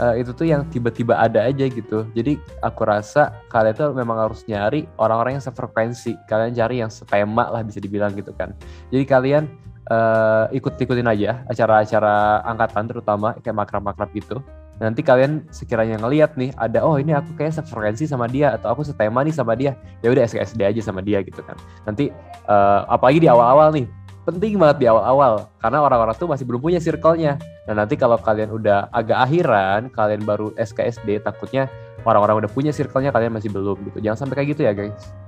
[0.00, 2.08] uh, itu tuh yang tiba-tiba ada aja gitu.
[2.16, 6.16] Jadi aku rasa kalian tuh memang harus nyari orang-orang yang sefrekuensi.
[6.24, 8.56] Kalian cari yang setema lah bisa dibilang gitu kan.
[8.88, 9.44] Jadi kalian
[9.92, 14.40] uh, ikut-ikutin aja acara-acara angkatan terutama kayak makrab-makrab gitu
[14.76, 18.84] nanti kalian sekiranya ngeliat nih ada oh ini aku kayak sefrekuensi sama dia atau aku
[18.84, 19.74] setema nih sama dia.
[20.04, 21.56] Ya udah SKSD aja sama dia gitu kan.
[21.88, 22.12] Nanti
[22.48, 23.88] uh, apalagi di awal-awal nih
[24.26, 27.38] penting banget di awal-awal karena orang-orang tuh masih belum punya circle-nya.
[27.70, 31.70] Nah nanti kalau kalian udah agak akhiran kalian baru SKSD takutnya
[32.06, 33.98] orang-orang udah punya circle-nya kalian masih belum gitu.
[34.02, 35.25] Jangan sampai kayak gitu ya guys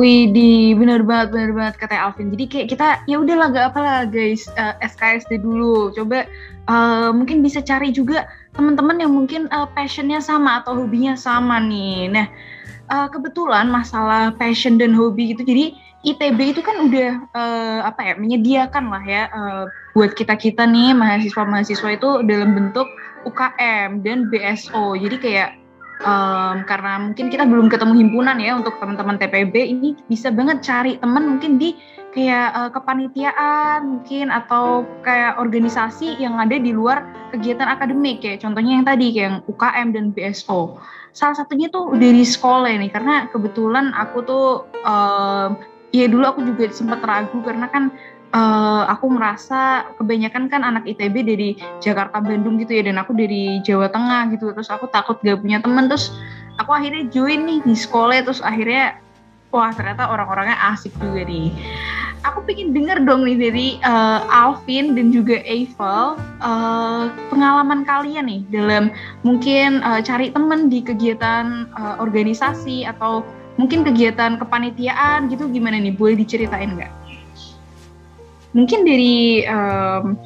[0.00, 2.32] Wih, di bener banget, bener banget kata Alvin.
[2.32, 5.92] Jadi kayak kita ya udahlah gak apa lah guys, uh, eh, SKSD dulu.
[5.92, 6.24] Coba
[6.72, 8.24] uh, mungkin bisa cari juga
[8.56, 12.08] teman-teman yang mungkin uh, passionnya sama atau hobinya sama nih.
[12.16, 12.32] Nah,
[12.88, 18.14] uh, kebetulan masalah passion dan hobi gitu, jadi ITB itu kan udah uh, apa ya
[18.16, 22.88] menyediakan lah ya uh, buat kita kita nih mahasiswa-mahasiswa itu dalam bentuk
[23.28, 24.96] UKM dan BSO.
[24.96, 25.59] Jadi kayak
[26.04, 30.96] um, karena mungkin kita belum ketemu himpunan ya untuk teman-teman TPB ini bisa banget cari
[31.00, 31.76] teman mungkin di
[32.10, 38.82] kayak uh, kepanitiaan mungkin atau kayak organisasi yang ada di luar kegiatan akademik kayak contohnya
[38.82, 40.82] yang tadi kayak UKM dan BSO
[41.14, 44.46] salah satunya tuh dari sekolah ini karena kebetulan aku tuh
[44.82, 45.54] um,
[45.90, 47.94] ya dulu aku juga sempat ragu karena kan
[48.34, 51.50] uh, aku merasa kebanyakan kan anak ITB dari
[51.82, 54.54] Jakarta Bandung gitu ya dan aku dari Jawa Tengah gitu.
[54.54, 55.90] Terus aku takut gak punya temen.
[55.90, 56.14] Terus
[56.58, 58.98] aku akhirnya join nih di sekolah terus akhirnya
[59.50, 61.50] wah ternyata orang-orangnya asik juga nih.
[62.20, 68.44] Aku pengen denger dong nih dari uh, Alvin dan juga Eiffel uh, pengalaman kalian nih
[68.52, 68.92] dalam
[69.24, 73.24] mungkin uh, cari temen di kegiatan uh, organisasi atau
[73.56, 75.48] mungkin kegiatan kepanitiaan gitu.
[75.48, 75.96] Gimana nih?
[75.96, 76.99] Boleh diceritain nggak?
[78.50, 80.18] Mungkin dari um,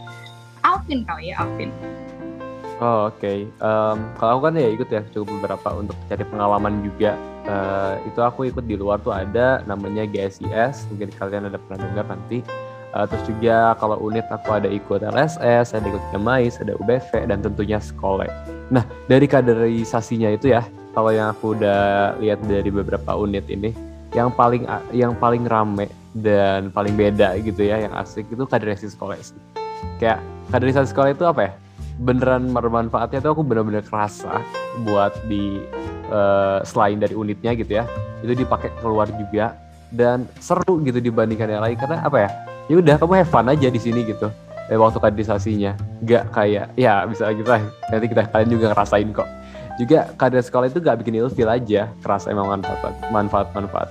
[0.65, 1.69] Alvin kali ya, Alvin.
[2.83, 3.47] Oh oke, okay.
[3.63, 7.15] um, kalau aku kan ya ikut ya cukup beberapa untuk cari pengalaman juga.
[7.47, 12.07] Uh, itu aku ikut di luar tuh ada namanya GSIS, mungkin kalian ada pernah dengar
[12.11, 12.43] nanti.
[12.91, 17.47] Uh, terus juga kalau unit aku ada ikut LSS, ada ikut Gemais, ada UBV, dan
[17.47, 18.27] tentunya sekolah.
[18.75, 20.67] Nah dari kaderisasinya itu ya,
[20.99, 23.71] kalau yang aku udah lihat dari beberapa unit ini,
[24.19, 29.18] yang paling yang paling rame dan paling beda gitu ya yang asik itu kaderisasi sekolah
[29.18, 29.35] sih.
[29.98, 30.22] Kayak
[30.55, 31.53] kaderisasi sekolah itu apa ya?
[31.98, 34.42] Beneran bermanfaatnya tuh aku bener-bener kerasa
[34.87, 35.62] buat di
[36.11, 37.85] uh, selain dari unitnya gitu ya
[38.22, 39.59] itu dipakai keluar juga
[39.92, 41.77] dan seru gitu dibandingkan yang lain.
[41.77, 42.31] Karena apa ya?
[42.70, 44.31] Ya udah kamu have fun aja di sini gitu.
[44.72, 45.77] Eh, waktu kaderisasinya.
[46.00, 47.61] Nggak kayak ya bisa kita
[47.92, 49.29] nanti kita kalian juga ngerasain kok.
[49.74, 51.90] Juga kader sekolah itu gak bikin ilfil aja.
[51.98, 53.90] Kerasa emang manfaat manfaat manfaat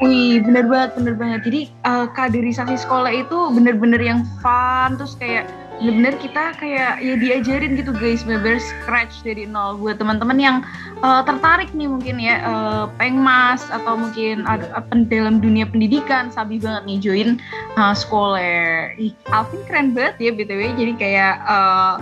[0.00, 1.40] Wih, bener banget, bener banget.
[1.44, 5.44] Jadi uh, kaderisasi sekolah itu bener-bener yang fun, terus kayak
[5.76, 10.56] bener-bener kita kayak ya diajarin gitu guys, bener-bener scratch dari nol buat teman-teman yang
[11.04, 16.56] uh, tertarik nih mungkin ya uh, pengmas atau mungkin ada apa dalam dunia pendidikan, sabi
[16.56, 17.28] banget nih join
[17.76, 18.96] uh, sekolah.
[18.96, 20.80] Ih, Alvin keren banget ya btw.
[20.80, 22.00] Jadi kayak uh,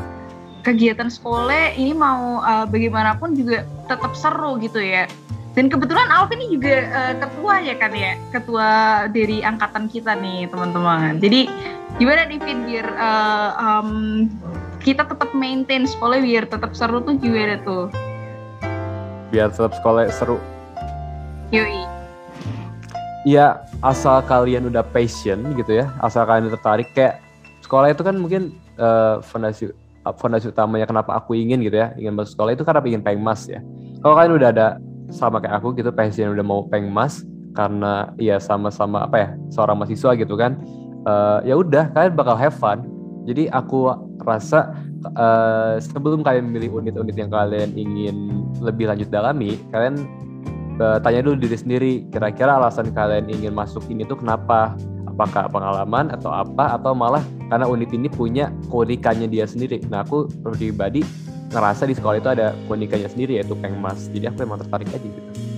[0.62, 5.11] kegiatan sekolah ini mau uh, bagaimanapun juga tetap seru gitu ya
[5.58, 8.70] dan kebetulan Alvin ini juga uh, ketua ya kan ya, ketua
[9.10, 11.18] dari angkatan kita nih teman-teman.
[11.18, 11.50] Jadi
[11.98, 13.90] gimana nih Vin biar uh, um,
[14.78, 17.90] kita tetap maintain sekolah biar tetap seru tuh gimana tuh?
[19.34, 20.38] Biar tetap sekolah seru.
[21.50, 21.82] Yoi.
[23.26, 27.18] Iya, asal kalian udah passion gitu ya, asal kalian tertarik kayak
[27.66, 29.74] sekolah itu kan mungkin uh, fondasi
[30.22, 33.58] fondasi utamanya kenapa aku ingin gitu ya, ingin masuk sekolah itu karena ingin pengmas ya.
[33.98, 34.68] Kalau kalian udah ada
[35.08, 37.24] sama kayak aku gitu passion udah mau pengen mas
[37.56, 40.60] karena ya sama-sama apa ya seorang mahasiswa gitu kan.
[41.08, 42.84] Uh, ya udah kalian bakal have fun.
[43.24, 43.92] Jadi aku
[44.24, 44.72] rasa
[45.16, 50.08] uh, sebelum kalian memilih unit-unit yang kalian ingin lebih lanjut dalami kalian
[50.80, 54.74] uh, tanya dulu diri sendiri kira-kira alasan kalian ingin masuk ini tuh kenapa?
[55.08, 56.78] Apakah pengalaman atau apa?
[56.78, 59.82] Atau malah karena unit ini punya keunikannya dia sendiri.
[59.90, 61.02] Nah aku pribadi
[61.48, 65.48] ngerasa di sekolah itu ada keunikannya sendiri yaitu pengmas jadi aku emang tertarik aja gitu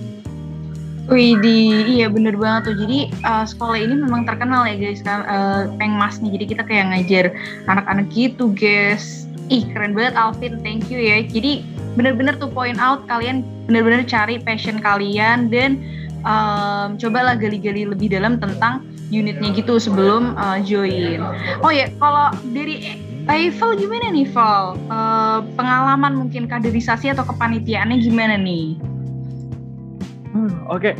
[1.11, 1.57] Wih, di
[1.97, 2.87] iya bener banget tuh.
[2.87, 6.39] Jadi uh, sekolah ini memang terkenal ya guys kan uh, pengmas nih.
[6.39, 7.25] Jadi kita kayak ngajar
[7.67, 9.27] anak-anak gitu guys.
[9.51, 11.19] Ih keren banget Alvin, thank you ya.
[11.25, 11.67] Jadi
[11.99, 15.83] bener-bener tuh point out kalian bener-bener cari passion kalian dan
[16.23, 21.19] um, cobalah gali-gali lebih dalam tentang unitnya gitu sebelum uh, join.
[21.59, 24.73] Oh ya, kalau dari Eiffel gimana nih Val?
[24.89, 28.79] Uh, pengalaman mungkin kaderisasi atau kepanitiaannya gimana nih?
[30.33, 30.93] Hmm, Oke, okay.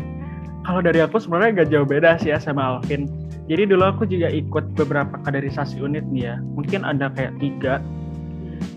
[0.67, 3.10] kalau dari aku sebenarnya gak jauh beda sih ya sama Alvin.
[3.49, 6.36] Jadi dulu aku juga ikut beberapa kaderisasi unit nih ya.
[6.53, 7.81] Mungkin ada kayak tiga.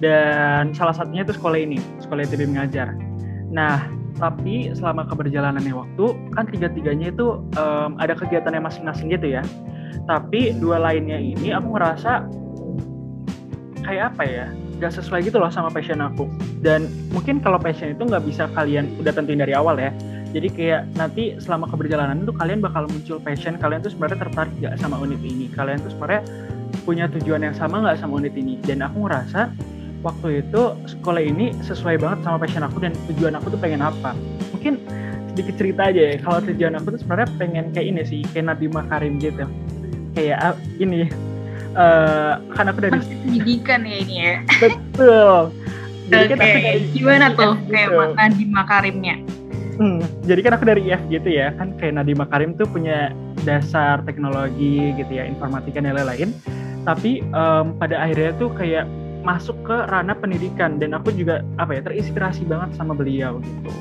[0.00, 2.96] Dan salah satunya itu sekolah ini, sekolah ITB mengajar.
[3.52, 9.42] Nah, tapi selama keberjalanannya waktu, kan tiga-tiganya itu um, ada kegiatannya masing-masing gitu ya.
[10.08, 12.26] Tapi dua lainnya ini aku ngerasa
[13.84, 14.46] kayak apa ya
[14.82, 16.26] gak sesuai gitu loh sama passion aku.
[16.60, 19.94] Dan mungkin kalau passion itu nggak bisa kalian udah tentuin dari awal ya.
[20.34, 24.74] Jadi kayak nanti selama keberjalanan itu kalian bakal muncul passion kalian tuh sebenarnya tertarik gak
[24.82, 25.46] sama unit ini?
[25.54, 26.22] Kalian tuh sebenarnya
[26.82, 28.58] punya tujuan yang sama nggak sama unit ini?
[28.66, 29.54] Dan aku ngerasa
[30.02, 34.12] waktu itu sekolah ini sesuai banget sama passion aku dan tujuan aku tuh pengen apa.
[34.50, 34.82] Mungkin
[35.32, 38.74] sedikit cerita aja ya kalau tujuan aku tuh sebenarnya pengen kayak ini sih kayak Nadiem
[38.74, 39.46] Makarim gitu.
[40.18, 41.10] Kayak ah, ini
[41.74, 44.34] uh, kan aku dari pendidikan ya ini ya?
[44.62, 45.52] Betul.
[46.10, 47.54] Jadi kan aku dari gimana tuh?
[47.64, 47.72] gitu.
[47.72, 49.16] kayak Nadiem Makarimnya?
[49.74, 51.50] Hmm, jadi kan aku dari IF gitu ya.
[51.56, 53.10] Kan kayak Nadiem Makarim tuh punya
[53.42, 56.30] dasar teknologi gitu ya informatika dan lain-lain.
[56.84, 58.86] Tapi um, pada akhirnya tuh kayak
[59.26, 60.78] masuk ke ranah pendidikan.
[60.78, 63.72] Dan aku juga apa ya terinspirasi banget sama beliau gitu.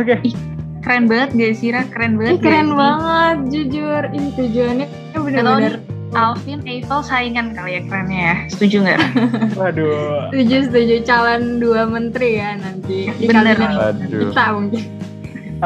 [0.00, 0.18] Oke.
[0.18, 0.55] Okay
[0.86, 1.82] keren banget gak sih Ra?
[1.90, 2.38] Keren banget.
[2.38, 4.02] Ih, keren banget, jujur.
[4.14, 4.86] Ini tujuannya
[5.18, 5.74] bener-bener
[6.14, 8.36] Alvin, Eiffel saingan kali ya kerennya ya.
[8.54, 9.00] Setuju nggak?
[9.58, 10.30] Waduh.
[10.30, 10.94] Setuju, setuju.
[11.02, 13.10] Calon dua menteri ya nanti.
[13.18, 13.74] Bener nih.
[14.30, 14.82] Kita mungkin.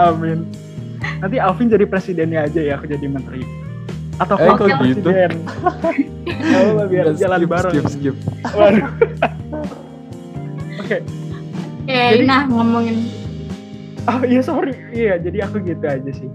[0.01, 0.49] Amin.
[1.21, 3.45] Nanti Alvin jadi presidennya aja ya, aku jadi menteri.
[4.17, 4.77] Atau eh, kok gitu?
[4.81, 5.31] presiden.
[6.57, 7.73] oh, biar skip, jalan bareng.
[7.77, 8.17] Skip, skip.
[8.57, 8.89] Waduh.
[10.81, 10.89] Oke.
[10.89, 11.01] Okay.
[11.81, 13.20] Oke, okay, nah ngomongin
[14.11, 14.75] oh iya sorry.
[14.91, 16.31] Iya jadi aku gitu aja sih.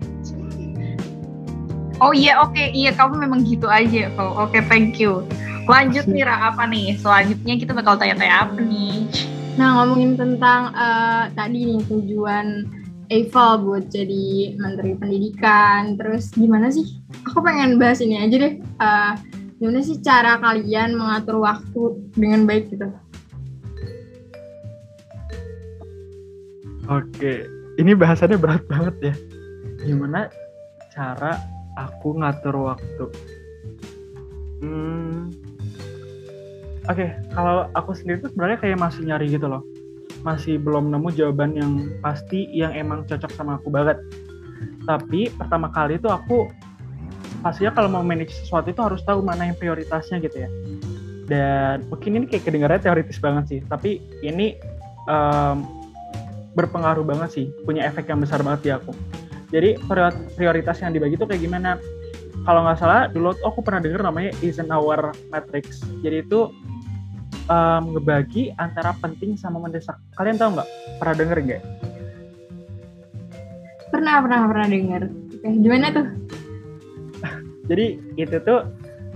[1.99, 2.55] Oh iya oke.
[2.55, 2.71] Okay.
[2.71, 4.23] iya kamu memang gitu aja kok.
[4.35, 5.23] Oke okay, thank you.
[5.65, 6.95] Lanjut nih apa nih?
[6.99, 9.09] Selanjutnya kita bakal tanya-tanya apa nih?
[9.55, 12.67] Nah ngomongin tentang uh, tadi nih tujuan
[13.09, 15.95] Eiffel buat jadi menteri pendidikan.
[15.97, 17.01] Terus gimana sih?
[17.27, 18.53] Aku pengen bahas ini aja deh.
[18.77, 19.13] Uh,
[19.57, 21.83] gimana sih cara kalian mengatur waktu
[22.13, 22.91] dengan baik gitu?
[26.85, 27.49] Oke,
[27.81, 29.15] ini bahasannya berat banget ya.
[29.83, 30.31] Gimana
[30.93, 31.39] cara
[31.75, 33.05] aku ngatur waktu?
[34.63, 35.29] Hmm,
[36.85, 39.65] Oke, okay, kalau aku sendiri tuh sebenarnya kayak masih nyari gitu loh.
[40.21, 43.97] Masih belum nemu jawaban yang pasti yang emang cocok sama aku banget.
[44.85, 46.45] Tapi pertama kali tuh aku
[47.41, 50.49] pastinya kalau mau manage sesuatu itu harus tahu mana yang prioritasnya gitu ya.
[51.25, 54.53] Dan mungkin ini kayak kedengarannya teoritis banget sih, tapi ini
[55.09, 55.65] um,
[56.55, 58.91] berpengaruh banget sih, punya efek yang besar banget di aku.
[59.53, 59.77] Jadi
[60.35, 61.77] prioritas yang dibagi itu kayak gimana?
[62.45, 65.83] Kalau nggak salah dulu aku pernah dengar namanya Eisenhower Matrix.
[66.01, 66.49] Jadi itu
[67.49, 69.97] um, ngebagi antara penting sama mendesak.
[70.17, 70.69] Kalian tahu nggak?
[71.01, 71.61] Pernah denger nggak?
[73.93, 75.03] Pernah, pernah, pernah dengar.
[75.09, 76.07] Oke, gimana tuh?
[77.69, 77.85] Jadi
[78.19, 78.59] itu tuh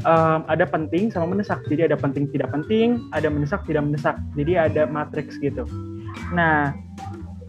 [0.08, 1.62] um, ada penting sama mendesak.
[1.68, 4.16] Jadi ada penting tidak penting, ada mendesak tidak mendesak.
[4.38, 5.66] Jadi ada matriks gitu.
[6.34, 6.74] Nah,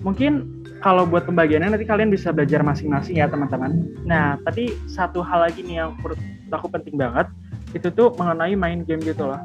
[0.01, 3.93] mungkin kalau buat pembagiannya nanti kalian bisa belajar masing-masing ya teman-teman.
[4.09, 6.19] Nah, tapi satu hal lagi nih yang menurut
[6.51, 7.29] aku penting banget
[7.77, 9.41] itu tuh mengenai main game gitu loh.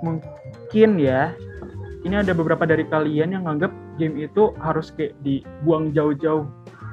[0.00, 1.36] Mungkin ya
[2.08, 6.46] ini ada beberapa dari kalian yang nganggap game itu harus kayak dibuang jauh-jauh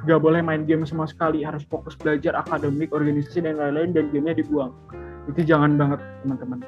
[0.06, 4.38] gak boleh main game sama sekali harus fokus belajar akademik organisasi dan lain-lain dan gamenya
[4.38, 4.70] dibuang
[5.26, 6.62] itu jangan banget teman-teman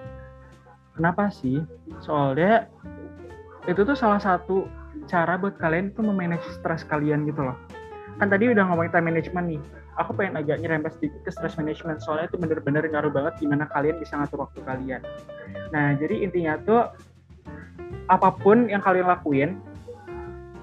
[0.98, 1.62] kenapa sih
[2.02, 2.66] soalnya
[3.70, 4.66] itu tuh salah satu
[5.06, 7.54] cara buat kalian tuh memanage stres kalian gitu loh
[8.18, 9.60] kan tadi udah ngomongin time management nih
[9.94, 13.94] aku pengen agak nyerempet sedikit ke stress management soalnya itu bener-bener ngaruh banget gimana kalian
[13.98, 15.02] bisa ngatur waktu kalian
[15.70, 16.90] nah jadi intinya tuh
[18.08, 19.50] apa pun yang kalian lakuin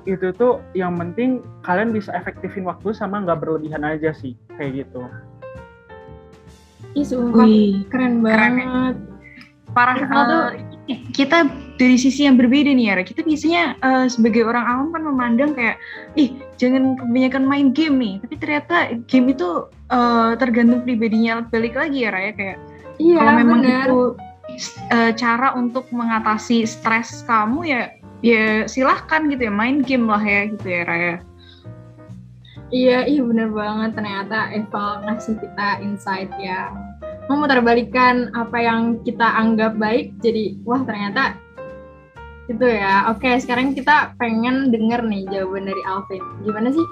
[0.06, 5.02] itu tuh yang penting kalian bisa efektifin waktu sama nggak berlebihan aja sih kayak gitu.
[6.94, 8.66] Ih, sumpah Wih, keren keren ya.
[8.70, 8.96] banget.
[9.74, 11.50] parah Kita tuh- eh, kita
[11.82, 15.82] dari sisi yang berbeda nih ya kita biasanya eh, sebagai orang awam kan memandang kayak
[16.14, 18.76] ih jangan kebanyakan main game nih tapi ternyata
[19.10, 22.58] game itu eh, tergantung pribadinya balik lagi ya Raya kayak
[22.96, 23.88] Iya, kalau memang bener.
[23.92, 24.00] itu
[24.94, 27.82] eh, cara untuk mengatasi stres kamu ya
[28.24, 31.16] ya silahkan gitu ya main game lah ya gitu ya Raya
[32.74, 33.94] Iya, iya bener banget.
[33.94, 36.74] Ternyata Eva ngasih kita insight yang
[37.26, 41.38] memutarbalikan apa yang kita anggap baik jadi wah ternyata
[42.46, 43.10] itu ya.
[43.10, 46.22] Oke, sekarang kita pengen denger nih jawaban dari Alvin.
[46.46, 46.86] Gimana sih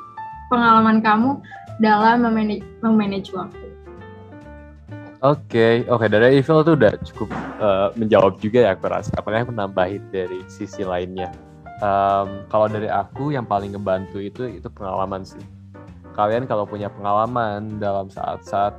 [0.49, 1.37] pengalaman kamu
[1.77, 3.69] dalam memanage, memanage waktu?
[5.23, 7.29] Oke, oke dari Evil tuh udah cukup
[7.63, 9.13] eh, menjawab juga ya aku rasa.
[9.15, 11.31] Apalagi aku nambahin dari sisi lainnya.
[11.79, 15.41] Em, kalau dari aku yang paling ngebantu itu itu pengalaman sih.
[16.13, 18.77] Kalian kalau punya pengalaman dalam saat-saat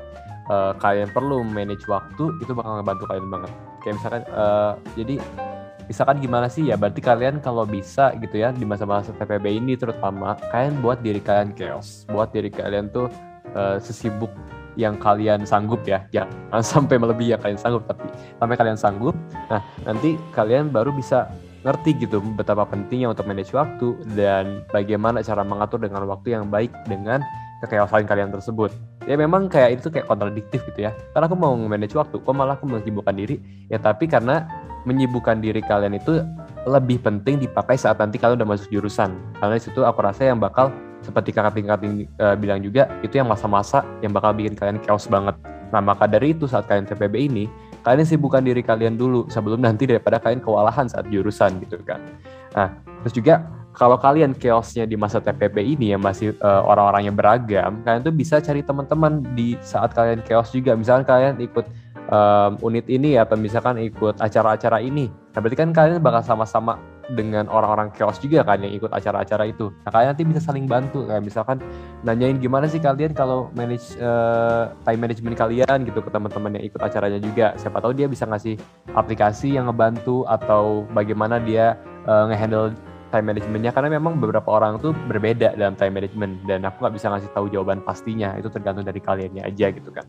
[0.51, 3.51] eh, kalian perlu manage waktu itu bakal ngebantu kalian banget.
[3.85, 5.15] Kayak misalkan eh, jadi
[5.85, 10.37] misalkan gimana sih ya berarti kalian kalau bisa gitu ya di masa-masa TPB ini terutama
[10.49, 13.13] kalian buat diri kalian chaos, buat diri kalian tuh
[13.53, 14.33] eh, sesibuk
[14.75, 18.07] yang kalian sanggup ya jangan sampai melebihi yang kalian sanggup tapi
[18.43, 19.15] sampai kalian sanggup
[19.47, 21.31] nah nanti kalian baru bisa
[21.65, 26.69] ngerti gitu betapa pentingnya untuk manage waktu dan bagaimana cara mengatur dengan waktu yang baik
[26.85, 27.25] dengan
[27.65, 28.69] kekeosan kalian tersebut
[29.05, 30.93] ya memang kayak itu kayak kontradiktif gitu ya.
[31.13, 33.41] Karena aku mau manage waktu kok malah aku menyibukkan diri?
[33.69, 34.49] Ya tapi karena
[34.85, 36.21] menyibukkan diri kalian itu
[36.65, 39.17] lebih penting dipakai saat nanti kalian udah masuk jurusan.
[39.41, 40.73] Karena di situ aku rasa yang bakal
[41.05, 41.79] seperti kakak tingkat
[42.41, 45.37] bilang juga itu yang masa-masa yang bakal bikin kalian chaos banget.
[45.69, 47.45] Nah maka dari itu saat kalian TPB ini
[47.85, 52.01] kalian sibukkan diri kalian dulu sebelum nanti daripada kalian kewalahan saat jurusan gitu kan.
[52.57, 52.73] Nah
[53.05, 53.45] terus juga
[53.75, 58.39] kalau kalian chaosnya di masa TPB ini yang masih eh, orang-orangnya beragam kalian tuh bisa
[58.39, 61.67] cari teman-teman di saat kalian chaos juga misalkan kalian ikut
[62.09, 66.79] em, unit ini atau misalkan ikut acara-acara ini nah berarti kan kalian bakal sama-sama
[67.13, 69.69] dengan orang-orang chaos juga kan yang ikut acara-acara itu.
[69.85, 71.61] Nah kalian nanti bisa saling bantu kayak misalkan
[72.01, 76.81] nanyain gimana sih kalian kalau manage eh, time management kalian gitu ke teman-teman yang ikut
[76.81, 77.53] acaranya juga.
[77.61, 78.57] Siapa tahu dia bisa ngasih
[78.97, 81.77] aplikasi yang ngebantu atau bagaimana dia
[82.09, 82.73] eh, ngehandle
[83.15, 87.07] time managementnya karena memang beberapa orang tuh berbeda dalam time management dan aku nggak bisa
[87.15, 90.03] ngasih tahu jawaban pastinya itu tergantung dari kaliannya aja gitu kan.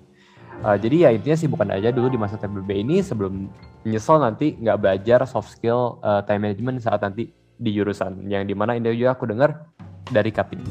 [0.65, 3.45] Uh, jadi ya intinya sih bukan aja dulu di masa TPB ini sebelum
[3.85, 8.57] nyesel nanti nggak belajar soft skill uh, time management saat nanti di jurusan yang di
[8.57, 9.69] mana ini juga aku dengar
[10.09, 10.65] dari Kapin.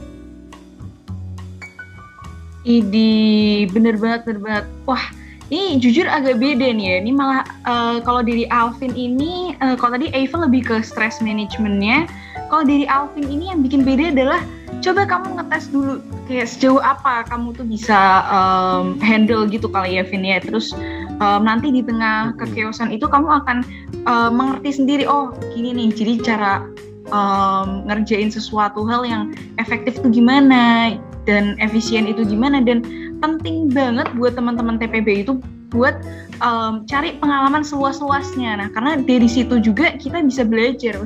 [2.66, 4.64] Idi bener banget bener banget.
[4.88, 6.96] Wah ini jujur agak beda nih ya.
[7.04, 12.08] Ini malah eh, kalau dari Alvin ini, eh, kalau tadi Eva lebih ke stress managementnya.
[12.48, 14.40] Kalau dari Alvin ini yang bikin beda adalah
[14.84, 15.96] coba kamu ngetes dulu
[16.28, 20.38] kayak sejauh apa kamu tuh bisa em, handle gitu kali ya Vin ya.
[20.44, 20.76] Terus
[21.18, 23.64] em, nanti di tengah kekeosan itu kamu akan
[24.06, 25.04] em, mengerti sendiri.
[25.08, 25.88] Oh gini nih.
[25.92, 26.64] Jadi cara
[27.10, 32.84] em, ngerjain sesuatu hal yang efektif tuh gimana dan efisien itu gimana dan
[33.24, 35.40] penting banget buat teman-teman TPB itu
[35.72, 35.96] buat
[36.44, 38.60] em, cari pengalaman seluas-luasnya.
[38.60, 41.00] Nah, karena dari situ juga kita bisa belajar.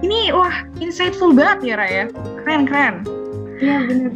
[0.00, 2.04] Ini wah insightful banget ya Raya.
[2.42, 2.94] Keren keren.
[3.60, 4.12] Iya bener.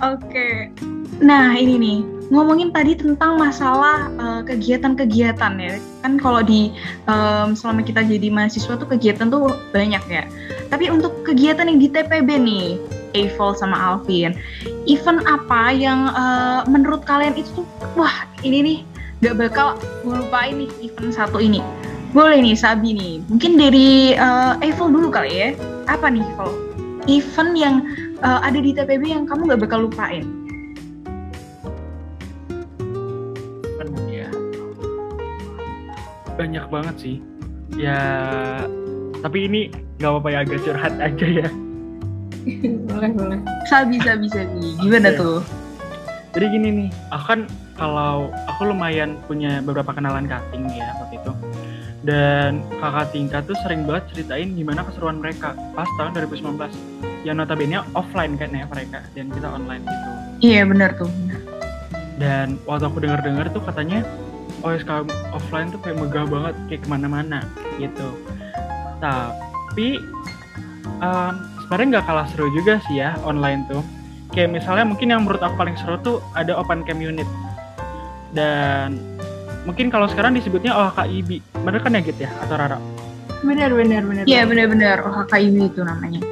[0.00, 0.70] Oke.
[1.18, 5.74] Nah ini nih ngomongin tadi tentang masalah eh, kegiatan-kegiatan ya.
[6.02, 6.70] Kan kalau di
[7.06, 10.24] em, selama kita jadi mahasiswa tuh kegiatan tuh banyak ya.
[10.70, 12.66] Tapi untuk kegiatan yang di TPB nih,
[13.14, 14.34] Eiffel sama Alvin,
[14.88, 18.78] event apa yang eh, menurut kalian itu tuh wah ini nih
[19.22, 21.62] gak bakal ngelupain nih event satu ini.
[22.16, 23.14] Boleh nih Sabi nih.
[23.28, 25.48] Mungkin dari eh, Eiffel dulu kali ya.
[25.86, 26.50] Apa nih Eiffel?
[27.06, 27.74] Event yang
[28.18, 30.26] uh, ada di TPB yang kamu nggak bakal lupain?
[34.10, 34.28] Ya
[36.34, 37.16] banyak banget sih.
[37.78, 38.00] Ya
[39.20, 41.48] tapi ini nggak apa-apa ya agak curhat aja ya.
[42.88, 43.38] boleh boleh.
[43.66, 44.76] Sabi, sabi, sabi.
[44.78, 45.18] Gimana Iya.
[45.18, 45.38] tuh?
[46.36, 47.40] Jadi gini nih, aku kan
[47.74, 51.32] kalau aku lumayan punya beberapa kenalan cutting ya waktu itu.
[52.04, 56.70] Dan kakak tingkat tuh sering banget ceritain gimana keseruan mereka pas tahun 2019.
[57.24, 60.08] Yang notabene offline kan ya mereka, dan kita online gitu.
[60.44, 61.10] Iya benar tuh.
[62.16, 64.06] Dan waktu aku denger-dengar tuh katanya
[64.62, 67.42] OSK offline tuh kayak megah banget, kayak ke mana-mana
[67.76, 68.08] gitu.
[69.02, 69.98] Tapi
[71.00, 71.34] em,
[71.66, 73.82] sebenarnya nggak kalah seru juga sih ya online tuh.
[74.30, 77.26] Kayak misalnya mungkin yang menurut aku paling seru tuh ada open cam unit.
[78.30, 79.02] Dan
[79.66, 81.42] mungkin kalau sekarang disebutnya OHKIB.
[81.66, 82.30] Bener kan ya gitu ya?
[82.38, 82.78] Atau Rara?
[83.42, 84.22] Benar benar benar.
[84.30, 86.22] Iya benar-benar OHKIB itu namanya.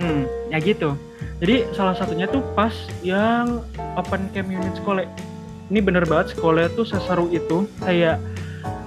[0.00, 0.96] Hmm, ya gitu.
[1.44, 2.72] Jadi salah satunya tuh pas
[3.04, 3.60] yang
[4.00, 5.04] open cam unit sekolah.
[5.68, 7.68] Ini bener banget sekolah tuh seseru itu.
[7.84, 8.16] Kayak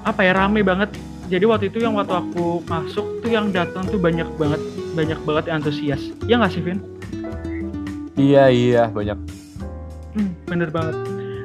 [0.02, 0.90] apa ya rame banget.
[1.28, 4.64] Jadi waktu itu yang waktu aku masuk tuh yang datang tuh banyak banget,
[4.98, 6.02] banyak banget yang antusias.
[6.26, 6.82] Ya nggak sih, Vin?
[8.18, 9.18] Iya iya banyak.
[10.18, 10.98] Hmm, bener banget.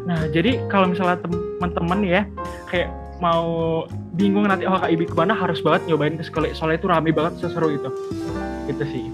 [0.09, 2.25] Nah, jadi kalau misalnya teman-teman ya
[2.73, 2.89] kayak
[3.23, 3.85] mau
[4.19, 7.39] bingung nanti oh KIB ke mana harus banget nyobain ke sekolah soalnya itu rame banget
[7.39, 7.91] seseru itu
[8.67, 9.07] gitu sih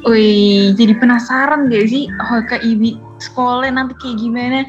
[0.00, 4.64] Wih, jadi penasaran gak sih OHKIB sekolah nanti kayak gimana?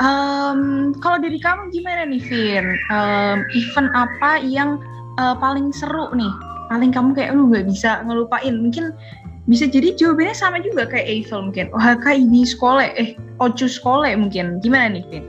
[0.00, 2.72] Em, kalau dari kamu gimana nih, Vin?
[2.88, 4.80] Em, event apa yang
[5.20, 6.32] eh, paling seru nih?
[6.74, 8.58] Paling kamu kayak lu nggak bisa ngelupain?
[8.58, 8.90] Mungkin
[9.46, 11.70] bisa jadi jawabannya sama juga kayak Eiffel mungkin.
[11.70, 14.58] OHKIB sekolah, eh Ocu sekolah mungkin.
[14.58, 15.24] Gimana nih, Vin?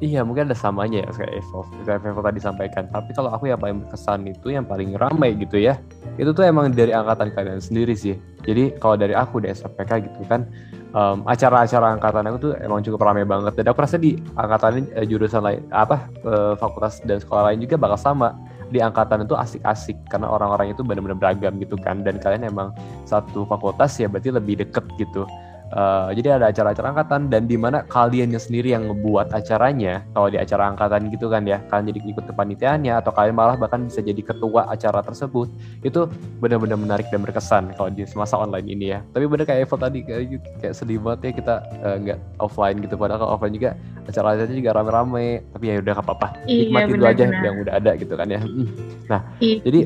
[0.00, 2.84] Iya mungkin ada samanya ya kayak Evolve, kayak Evolve tadi sampaikan.
[2.88, 5.76] Tapi kalau aku yang paling berkesan itu yang paling ramai gitu ya,
[6.16, 8.16] itu tuh emang dari angkatan kalian sendiri sih.
[8.44, 10.48] Jadi kalau dari aku di SFPK gitu kan,
[10.96, 13.60] em, acara-acara angkatan aku tuh emang cukup ramai banget.
[13.60, 17.60] Dan aku rasa di angkatan ini, eh, jurusan lain, apa eh, fakultas dan sekolah lain
[17.60, 18.32] juga bakal sama.
[18.70, 22.06] Di angkatan itu asik-asik karena orang-orang itu benar-benar beragam gitu kan.
[22.06, 22.70] Dan kalian emang
[23.04, 25.26] satu fakultas ya berarti lebih deket gitu.
[25.70, 30.02] Uh, jadi ada acara-acara angkatan dan di mana kaliannya sendiri yang ngebuat acaranya.
[30.10, 33.86] Kalau di acara angkatan gitu kan ya kalian jadi ikut kepanitiaannya atau kalian malah bahkan
[33.86, 35.46] bisa jadi ketua acara tersebut
[35.86, 36.10] itu
[36.42, 39.06] benar-benar menarik dan berkesan kalau di masa online ini ya.
[39.14, 41.54] Tapi bener kayak Evo tadi kayak, kayak sedih banget ya kita
[41.86, 42.98] uh, nggak offline gitu.
[42.98, 43.70] Padahal kalau offline juga
[44.10, 45.28] acara-acaranya juga rame-rame.
[45.54, 48.40] Tapi ya udah gak apa-apa Iya, nikmati dulu aja yang udah ada gitu kan ya.
[49.10, 49.58] Nah Iya.
[49.62, 49.80] jadi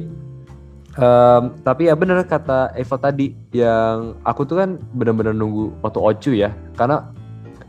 [0.94, 6.30] Em, tapi ya bener kata Eva tadi yang aku tuh kan bener-bener nunggu waktu Ocu
[6.38, 6.54] ya.
[6.78, 7.10] Karena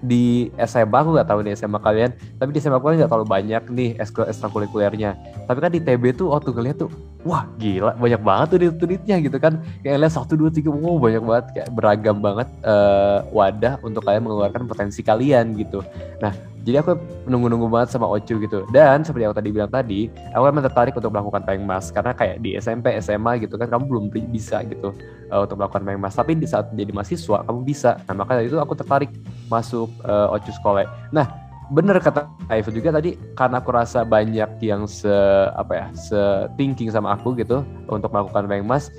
[0.05, 3.25] di SMA aku nggak tahu nih SMA kalian tapi di SMA aku kan nggak terlalu
[3.25, 5.17] banyak nih ekstrakurikulernya.
[5.49, 6.93] Tapi kan di TB tuh waktu ngeliat tuh
[7.25, 9.57] wah gila banyak banget tuh unit-unitnya gitu kan.
[9.81, 14.21] Kayak lihat satu dua tiga wow banyak banget kayak beragam banget eh, wadah untuk kalian
[14.29, 15.81] mengeluarkan potensi kalian gitu.
[16.21, 16.97] Nah jadi aku
[17.29, 18.65] nunggu-nunggu banget sama Ocu gitu.
[18.73, 22.57] Dan seperti yang tadi bilang tadi aku emang tertarik untuk melakukan pengmas karena kayak di
[22.57, 24.89] SMP SMA gitu kan kamu belum bi- bisa gitu
[25.29, 28.01] eh, untuk melakukan pengmas tapi di saat jadi mahasiswa kamu bisa.
[28.09, 29.13] Nah maka dari itu aku tertarik
[29.45, 30.89] masuk eh, Ocu sekolah.
[31.13, 31.29] Nah
[31.69, 35.13] bener kata Aiful juga tadi karena aku rasa banyak yang se
[35.53, 37.61] apa ya se thinking sama aku gitu
[37.93, 38.89] untuk melakukan pengmas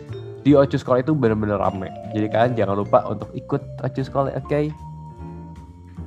[0.47, 1.91] di Ocu sekolah itu bener-bener rame.
[2.15, 4.86] Jadi kalian jangan lupa untuk ikut Ocu sekolah oke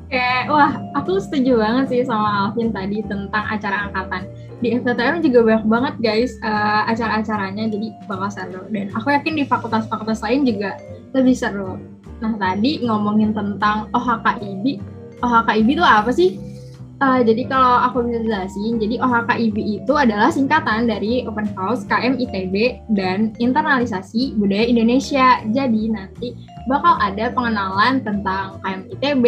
[0.10, 4.26] Kayak, wah, aku setuju banget sih sama Alvin tadi tentang acara angkatan.
[4.58, 8.66] Di FTTM juga banyak banget guys eh, acara-acaranya, jadi bakal seru.
[8.74, 10.82] Dan aku yakin di fakultas-fakultas lain juga
[11.14, 11.78] lebih seru.
[12.26, 14.82] Nah, tadi ngomongin tentang OHKIB.
[15.22, 16.42] OHKIB itu apa sih?
[17.00, 22.20] Eh, jadi kalau aku bisa jelasin, jadi OHKIB itu adalah singkatan dari Open House KM
[22.20, 25.40] ITB dan internalisasi budaya Indonesia.
[25.48, 26.36] Jadi nanti
[26.68, 29.26] bakal ada pengenalan tentang KM ITB,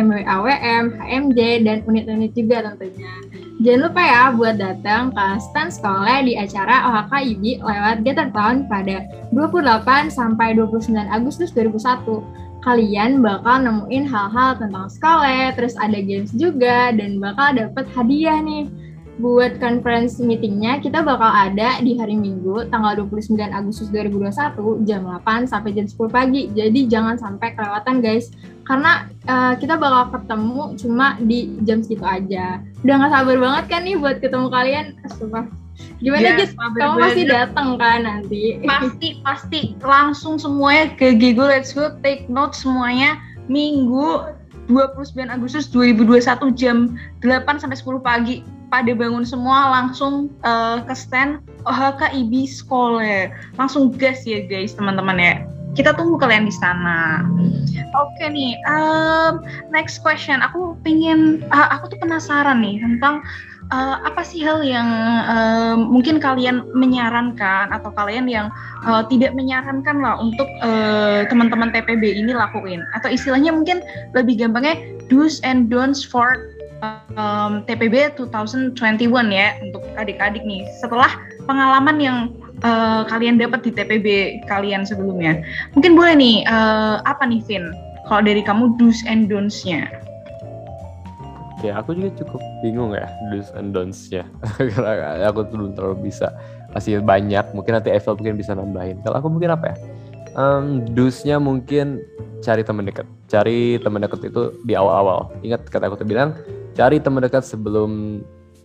[0.00, 3.20] MWAWM, HMJ, dan unit-unit juga tentunya.
[3.60, 9.04] Jangan lupa ya buat datang ke stand sekolah di acara OHKIB lewat Gathertown pada
[9.36, 12.42] 28 sampai 29 Agustus 2001.
[12.62, 18.70] Kalian bakal nemuin hal-hal tentang sekolah, terus ada games juga, dan bakal dapet hadiah nih
[19.20, 25.46] buat conference meetingnya kita bakal ada di hari Minggu tanggal 29 Agustus 2021 jam 8
[25.46, 26.48] sampai jam 10 pagi.
[26.50, 28.32] Jadi jangan sampai kelewatan guys.
[28.64, 32.58] Karena eh, kita bakal ketemu cuma di jam segitu aja.
[32.82, 34.86] Udah gak sabar banget kan nih buat ketemu kalian.
[35.04, 35.61] Astagfirullah.
[36.02, 36.52] Gimana Ya, Git?
[36.56, 37.32] Kamu pasti banget.
[37.32, 38.60] datang kan nanti?
[38.66, 43.16] pasti pasti langsung semuanya ke Gigo Let's Go take note semuanya
[43.48, 44.26] Minggu
[44.70, 46.94] 29 Agustus 2021 jam
[47.24, 48.36] 8 sampai 10 pagi
[48.72, 53.28] pada bangun semua langsung eh, ke stand OHKIB Sekolah
[53.60, 55.34] langsung gas ya guys teman-teman ya
[55.72, 57.24] kita tunggu kalian di sana.
[57.96, 59.40] Oke nih, um,
[59.72, 60.44] next question.
[60.44, 63.24] Aku pengen, uh, aku tuh penasaran nih tentang
[63.72, 64.86] uh, apa sih hal yang
[65.24, 68.52] uh, mungkin kalian menyarankan atau kalian yang
[68.84, 73.80] uh, tidak menyarankan lah untuk uh, teman-teman TPB ini lakuin atau istilahnya mungkin
[74.12, 74.76] lebih gampangnya
[75.08, 76.52] do's and don'ts for
[77.16, 78.76] um, TPB 2021
[79.32, 81.08] ya untuk adik-adik nih setelah
[81.48, 82.18] pengalaman yang
[82.62, 84.06] uh, kalian dapat di TPB
[84.46, 85.40] kalian sebelumnya.
[85.72, 87.72] Mungkin boleh nih uh, apa nih Vin?
[88.10, 90.01] Kalau dari kamu do's and don'ts-nya.
[91.62, 94.26] Ya aku juga cukup bingung ya do's and don'ts-nya.
[94.58, 96.34] Karena aku tuh belum terlalu bisa
[96.74, 98.98] masih banyak mungkin nanti Evel mungkin bisa nambahin.
[99.06, 99.76] Kalau aku mungkin apa ya?
[100.34, 100.82] Um,
[101.38, 102.02] mungkin
[102.42, 103.06] cari teman dekat.
[103.30, 105.30] Cari teman dekat itu di awal-awal.
[105.46, 106.34] Ingat kata aku tuh bilang
[106.74, 108.20] cari teman dekat sebelum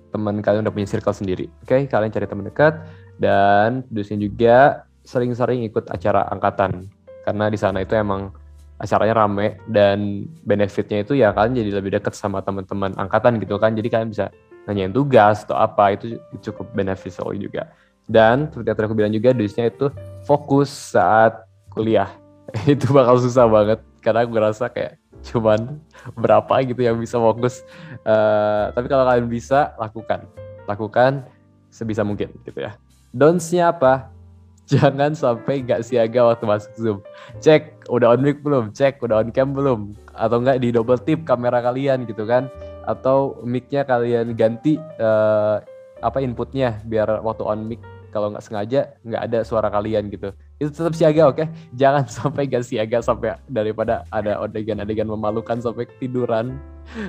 [0.10, 1.45] teman kalian udah punya circle sendiri.
[1.62, 1.82] Oke okay?
[1.86, 2.74] kalian cari teman dekat
[3.22, 6.89] dan do's-nya juga sering-sering ikut acara angkatan.
[7.22, 8.34] Karena di sana itu emang
[8.78, 13.74] acaranya rame dan benefitnya itu ya kalian jadi lebih dekat sama teman-teman angkatan gitu kan.
[13.74, 14.30] Jadi kalian bisa
[14.70, 17.74] nanyain tugas atau apa itu cukup beneficial juga.
[18.08, 19.92] Dan seperti yang aku bilang juga dusnya itu
[20.24, 22.08] fokus saat kuliah.
[22.64, 24.96] Itu bakal susah banget karena aku ngerasa kayak
[25.28, 25.84] cuman
[26.16, 27.60] berapa gitu yang bisa fokus.
[28.08, 30.24] Uh, tapi kalau kalian bisa lakukan.
[30.64, 31.28] Lakukan
[31.68, 32.80] sebisa mungkin gitu ya.
[33.12, 34.16] Don'ts-nya apa
[34.68, 36.97] jangan sampai nggak siaga waktu masuk Zoom.
[37.39, 41.24] Cek udah on mic belum, cek udah on cam belum, atau enggak di double tip
[41.24, 42.51] kamera kalian gitu kan,
[42.84, 45.63] atau mic-nya kalian ganti uh,
[46.03, 50.36] apa inputnya biar waktu on mic kalau nggak sengaja nggak ada suara kalian gitu.
[50.59, 51.47] Itu tetap siaga oke, okay?
[51.72, 56.59] jangan sampai nggak siaga sampai daripada ada adegan-adegan memalukan sampai tiduran,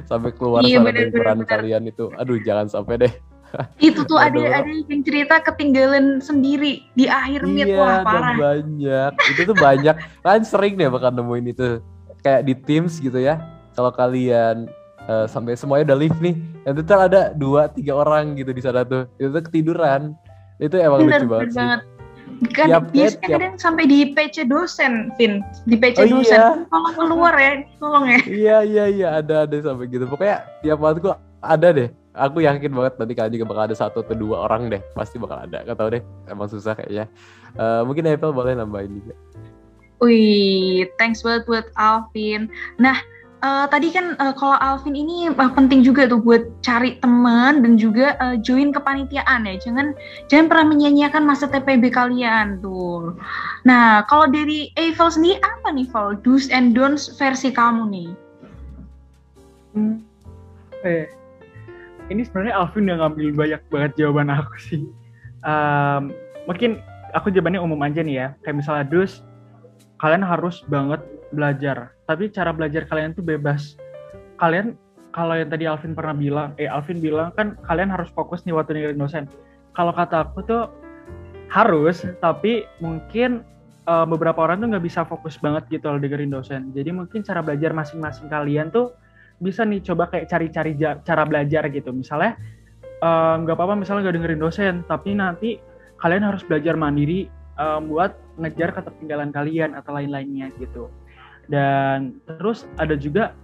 [0.06, 0.78] sampai keluar iya,
[1.11, 2.06] suara kalian itu.
[2.14, 3.14] Aduh jangan sampai deh
[3.88, 9.12] itu tuh ada ada yang cerita ketinggalan sendiri di akhir iya, meet wah parah banyak
[9.34, 11.68] itu tuh banyak kan sering deh bakal nemuin itu
[12.22, 13.40] kayak di Teams gitu ya
[13.74, 14.68] kalau kalian
[15.07, 16.34] uh, sampai semuanya udah live nih
[16.66, 20.12] yang itu ada dua tiga orang gitu di sana tuh itu tuh ketiduran
[20.59, 21.82] itu emang bener, lucu banget, banget.
[22.55, 23.30] Kan tiap biasanya tiap...
[23.34, 25.42] kadang sampai di PC dosen, Vin.
[25.66, 26.38] Di PC oh, dosen.
[26.38, 26.46] Iya.
[26.70, 28.20] Tolong keluar ya, tolong ya.
[28.26, 29.09] Iya, iya, iya.
[29.18, 30.07] Ada, ada sampai gitu.
[30.07, 31.88] Pokoknya tiap waktu ada deh
[32.19, 35.39] aku yakin banget nanti kalian juga bakal ada satu atau dua orang deh pasti bakal
[35.39, 37.07] ada gak tau deh emang susah kayaknya
[37.55, 39.14] uh, mungkin Apple boleh nambahin juga
[39.99, 42.47] Wih, thanks banget buat Alvin.
[42.79, 43.03] Nah,
[43.43, 47.75] uh, tadi kan uh, kalau Alvin ini uh, penting juga tuh buat cari teman dan
[47.75, 49.59] juga uh, join kepanitiaan ya.
[49.59, 49.99] Jangan
[50.31, 53.19] jangan pernah menyanyiakan masa TPB kalian tuh.
[53.66, 56.14] Nah, kalau dari Eiffel sendiri apa nih, Val?
[56.23, 58.11] Do's and don'ts versi kamu nih?
[59.75, 59.99] Hmm.
[60.87, 61.11] Eh,
[62.09, 64.82] ini sebenarnya Alvin udah ngambil banyak banget jawaban aku sih.
[65.44, 66.12] Um,
[66.48, 66.80] mungkin
[67.12, 68.28] aku jawabannya umum aja nih ya.
[68.44, 69.24] Kayak misalnya dus,
[70.00, 71.92] kalian harus banget belajar.
[72.09, 73.76] Tapi cara belajar kalian tuh bebas.
[74.40, 74.76] Kalian
[75.12, 78.76] kalau yang tadi Alvin pernah bilang, eh Alvin bilang kan kalian harus fokus nih waktu
[78.76, 79.24] dengerin dosen.
[79.76, 80.72] Kalau kata aku tuh
[81.48, 83.44] harus, tapi mungkin
[83.88, 86.72] uh, beberapa orang tuh nggak bisa fokus banget gitu loh dengerin dosen.
[86.72, 88.92] Jadi mungkin cara belajar masing-masing kalian tuh
[89.39, 91.95] bisa nih coba kayak cari-cari cara belajar gitu.
[91.95, 92.39] Misalnya
[92.82, 95.59] eh, nggak uh, apa-apa misalnya nggak dengerin dosen tapi nanti
[95.99, 97.26] kalian harus belajar mandiri
[97.59, 100.91] um, buat ngejar ketertinggalan kalian atau lain-lainnya gitu.
[101.49, 103.34] Dan terus ada juga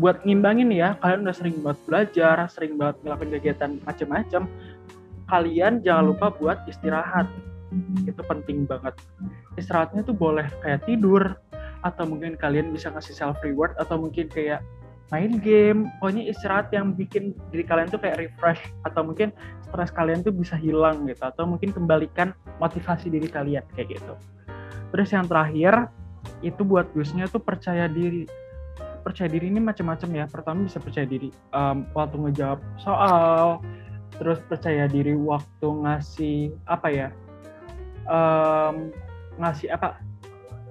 [0.00, 4.42] buat ngimbangin ya kalian udah sering banget belajar sering banget ngelakuin kegiatan macam-macam
[5.32, 7.24] kalian jangan lupa buat istirahat.
[8.04, 8.92] Itu penting banget.
[9.56, 11.40] Istirahatnya tuh boleh kayak tidur
[11.80, 14.60] atau mungkin kalian bisa ngasih self reward atau mungkin kayak
[15.12, 15.92] main game.
[16.00, 19.30] Pokoknya istirahat yang bikin diri kalian tuh kayak refresh atau mungkin
[19.68, 24.14] stres kalian tuh bisa hilang gitu atau mungkin kembalikan motivasi diri kalian kayak gitu.
[24.90, 25.92] Terus yang terakhir
[26.40, 28.24] itu buat busnya tuh percaya diri.
[29.04, 30.24] Percaya diri ini macam-macam ya.
[30.26, 33.60] Pertama bisa percaya diri um, waktu ngejawab soal
[34.16, 37.08] terus percaya diri waktu ngasih apa ya
[38.06, 38.92] um,
[39.40, 39.98] ngasih apa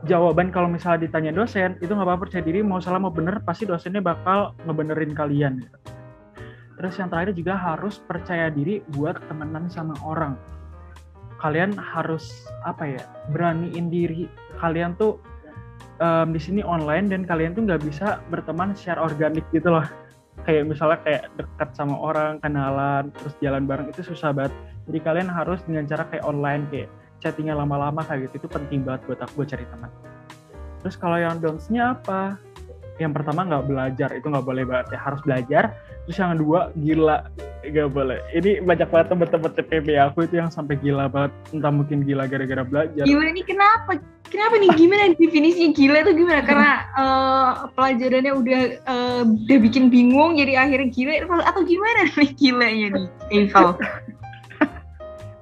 [0.10, 3.70] jawaban kalau misalnya ditanya dosen itu nggak apa-apa percaya diri mau salah mau bener pasti
[3.70, 5.78] dosennya bakal ngebenerin kalian gitu.
[6.82, 10.34] terus yang terakhir juga harus percaya diri buat temenan sama orang.
[11.38, 14.26] Kalian harus apa ya beraniin diri.
[14.58, 15.22] Kalian tuh
[16.02, 19.86] um, di sini online dan kalian tuh nggak bisa berteman secara organik gitu loh.
[20.50, 24.50] Kayak misalnya kayak dekat sama orang kenalan terus jalan bareng itu susah banget.
[24.90, 26.90] Jadi kalian harus dengan cara kayak online kayak
[27.22, 29.90] chattingnya lama-lama kayak gitu itu penting banget buat aku buat cari teman.
[30.82, 32.42] Terus kalau yang don'ts-nya apa?
[32.98, 35.00] Yang pertama nggak belajar itu nggak boleh banget ya.
[35.00, 35.64] Harus belajar.
[36.10, 37.18] Terus yang kedua gila
[37.62, 38.18] nggak boleh.
[38.34, 41.32] Ini banyak banget teman-teman TPB aku itu yang sampai gila banget.
[41.54, 43.06] Entah mungkin gila gara-gara belajar.
[43.06, 44.02] Gila ini kenapa?
[44.32, 44.72] Kenapa nih?
[44.80, 45.70] Gimana definisinya?
[45.76, 46.42] Gila itu gimana?
[46.42, 51.14] Karena uh, pelajarannya udah uh, udah bikin bingung, jadi akhirnya gila.
[51.44, 53.76] Atau gimana nih gilanya nih, Eiffel?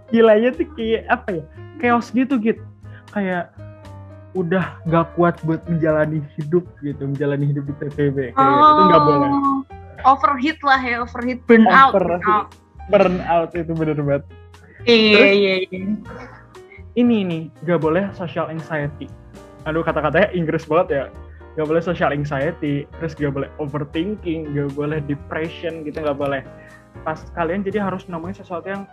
[0.10, 1.43] Gilanya tuh kayak apa ya?
[1.80, 2.64] Chaos gitu gitu.
[3.14, 3.53] Kayak
[4.38, 8.38] udah gak kuat buat menjalani hidup gitu, menjalani hidup di TPB.
[8.38, 9.30] Kayak oh, itu gak boleh.
[10.05, 11.91] Overheat lah ya, overheat, burn out.
[11.97, 12.47] Burn out,
[12.88, 14.24] burn out itu bener banget.
[14.88, 15.84] Iya, iya, iya
[16.97, 19.07] ini nih gak boleh social anxiety
[19.68, 21.03] aduh kata-katanya Inggris banget ya
[21.60, 26.41] gak boleh social anxiety terus gak boleh overthinking gak boleh depression gitu gak boleh
[27.05, 28.84] pas kalian jadi harus nemuin sesuatu yang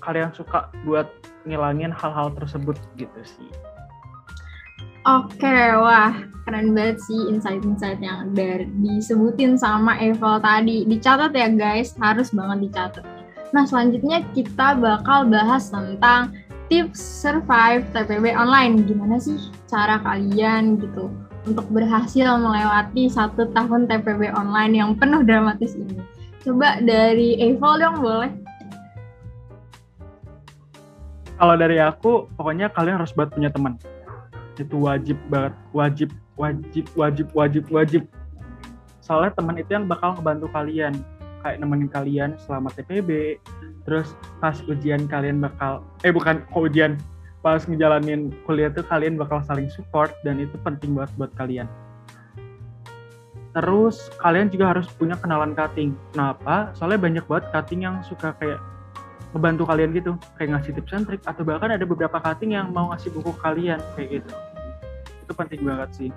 [0.00, 1.10] kalian suka buat
[1.44, 3.50] ngilangin hal-hal tersebut gitu sih
[5.04, 6.16] Oke, wah
[6.48, 10.88] keren banget sih insight-insight yang dari disebutin sama Eval tadi.
[10.88, 13.04] Dicatat ya guys, harus banget dicatat.
[13.52, 16.32] Nah selanjutnya kita bakal bahas tentang
[16.72, 18.80] tips survive TPB online.
[18.88, 19.36] Gimana sih
[19.68, 21.12] cara kalian gitu
[21.44, 26.00] untuk berhasil melewati satu tahun TPB online yang penuh dramatis ini?
[26.40, 28.32] Coba dari Eval dong boleh.
[31.34, 33.74] Kalau dari aku, pokoknya kalian harus buat punya teman.
[34.54, 36.08] Itu wajib banget, wajib,
[36.38, 38.02] wajib, wajib, wajib, wajib.
[39.02, 40.94] Soalnya teman itu yang bakal ngebantu kalian,
[41.42, 43.42] kayak nemenin kalian selama TPB,
[43.84, 46.96] terus pas ujian kalian bakal eh bukan kok ujian
[47.44, 51.68] pas ngejalanin kuliah tuh kalian bakal saling support dan itu penting banget buat kalian
[53.52, 58.58] terus kalian juga harus punya kenalan cutting kenapa soalnya banyak banget cutting yang suka kayak
[59.34, 60.12] ngebantu kalian gitu.
[60.38, 63.82] Kayak ngasih tips and trick atau bahkan ada beberapa cutting yang mau ngasih buku kalian
[63.98, 64.30] kayak gitu.
[65.26, 66.10] Itu penting banget sih.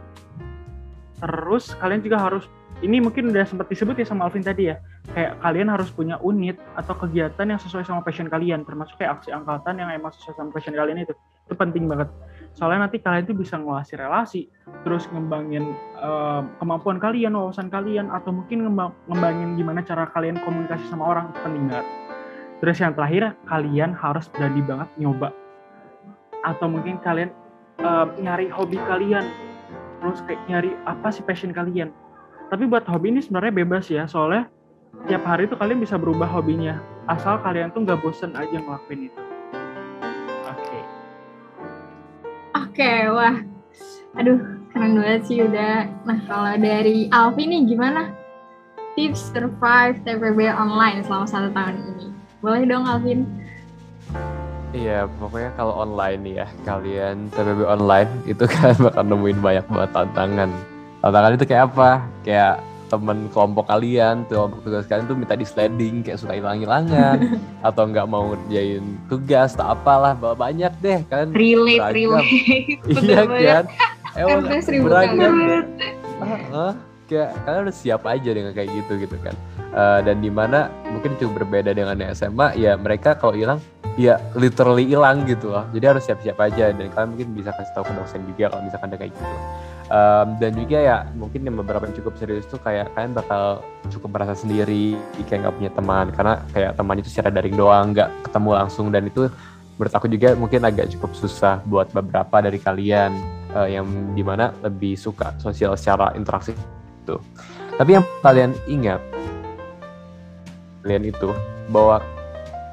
[1.18, 2.45] Terus kalian juga harus
[2.86, 4.78] ini mungkin udah sempat disebut ya sama Alvin tadi ya
[5.18, 9.34] kayak kalian harus punya unit atau kegiatan yang sesuai sama passion kalian termasuk kayak aksi
[9.34, 11.18] angkatan yang emang sesuai sama passion kalian itu.
[11.49, 12.13] Itu penting banget.
[12.53, 14.41] Soalnya nanti kalian tuh bisa ngelasi relasi
[14.86, 20.86] terus ngembangin uh, kemampuan kalian wawasan kalian atau mungkin ngembang, ngembangin gimana cara kalian komunikasi
[20.93, 21.34] sama orang.
[21.34, 22.07] Itu penting banget
[22.60, 25.30] terus yang terakhir kalian harus berani banget nyoba
[26.45, 27.30] atau mungkin kalian
[27.82, 29.26] uh, nyari hobi kalian
[30.01, 31.89] terus kayak nyari apa sih passion kalian
[32.47, 34.47] tapi buat hobi ini sebenarnya bebas ya, soalnya
[35.12, 36.80] tiap hari itu kalian bisa berubah hobinya.
[37.12, 39.22] Asal kalian tuh nggak bosen aja ngelakuin itu.
[40.47, 40.64] Oke.
[40.64, 40.84] Okay.
[42.55, 43.36] Oke, okay, wah.
[44.16, 44.39] Aduh,
[44.72, 45.91] keren banget sih udah.
[46.08, 48.16] Nah, kalau dari Alfi nih gimana?
[48.95, 52.16] Tips survive TPB online selama satu tahun ini.
[52.41, 53.25] Boleh dong, Alvin?
[54.75, 59.91] Iya, pokoknya kalau online nih ya, kalian TPB online itu kan bakal nemuin banyak banget
[59.95, 60.49] tantangan.
[61.01, 61.89] Tantangan itu kayak apa?
[62.21, 62.55] Kayak
[62.88, 67.35] temen kelompok kalian kelompok tugas kalian tuh minta di sliding kayak suka hilang-hilangan
[67.67, 71.27] atau nggak mau ngerjain tugas tak apalah banyak deh kan?
[71.35, 72.79] Relate relate.
[73.03, 73.65] Iya kan?
[74.15, 74.47] Emang
[74.88, 75.35] beragam
[77.08, 79.36] kayak kalian udah siap aja dengan kayak gitu gitu kan?
[79.72, 83.60] Uh, dan di mana mungkin cukup berbeda dengan SMA ya mereka kalau hilang
[83.97, 85.66] ya literally hilang gitu loh.
[85.74, 88.88] Jadi harus siap-siap aja dan kalian mungkin bisa kasih tahu ke dosen juga kalau misalkan
[88.93, 89.36] ada kayak gitu.
[89.88, 94.20] Um, dan juga ya mungkin yang beberapa yang cukup serius tuh kayak kalian bakal cukup
[94.20, 96.05] merasa sendiri kayak nggak punya teman.
[96.14, 98.88] Karena kayak teman itu secara daring doang nggak ketemu langsung.
[98.93, 99.32] Dan itu
[99.78, 103.12] menurut aku juga mungkin agak cukup susah buat beberapa dari kalian
[103.58, 106.53] uh, yang di mana lebih suka sosial secara interaksi
[107.08, 107.16] itu
[107.80, 108.99] tapi yang kalian ingat
[110.84, 111.32] kalian itu
[111.72, 112.03] bahwa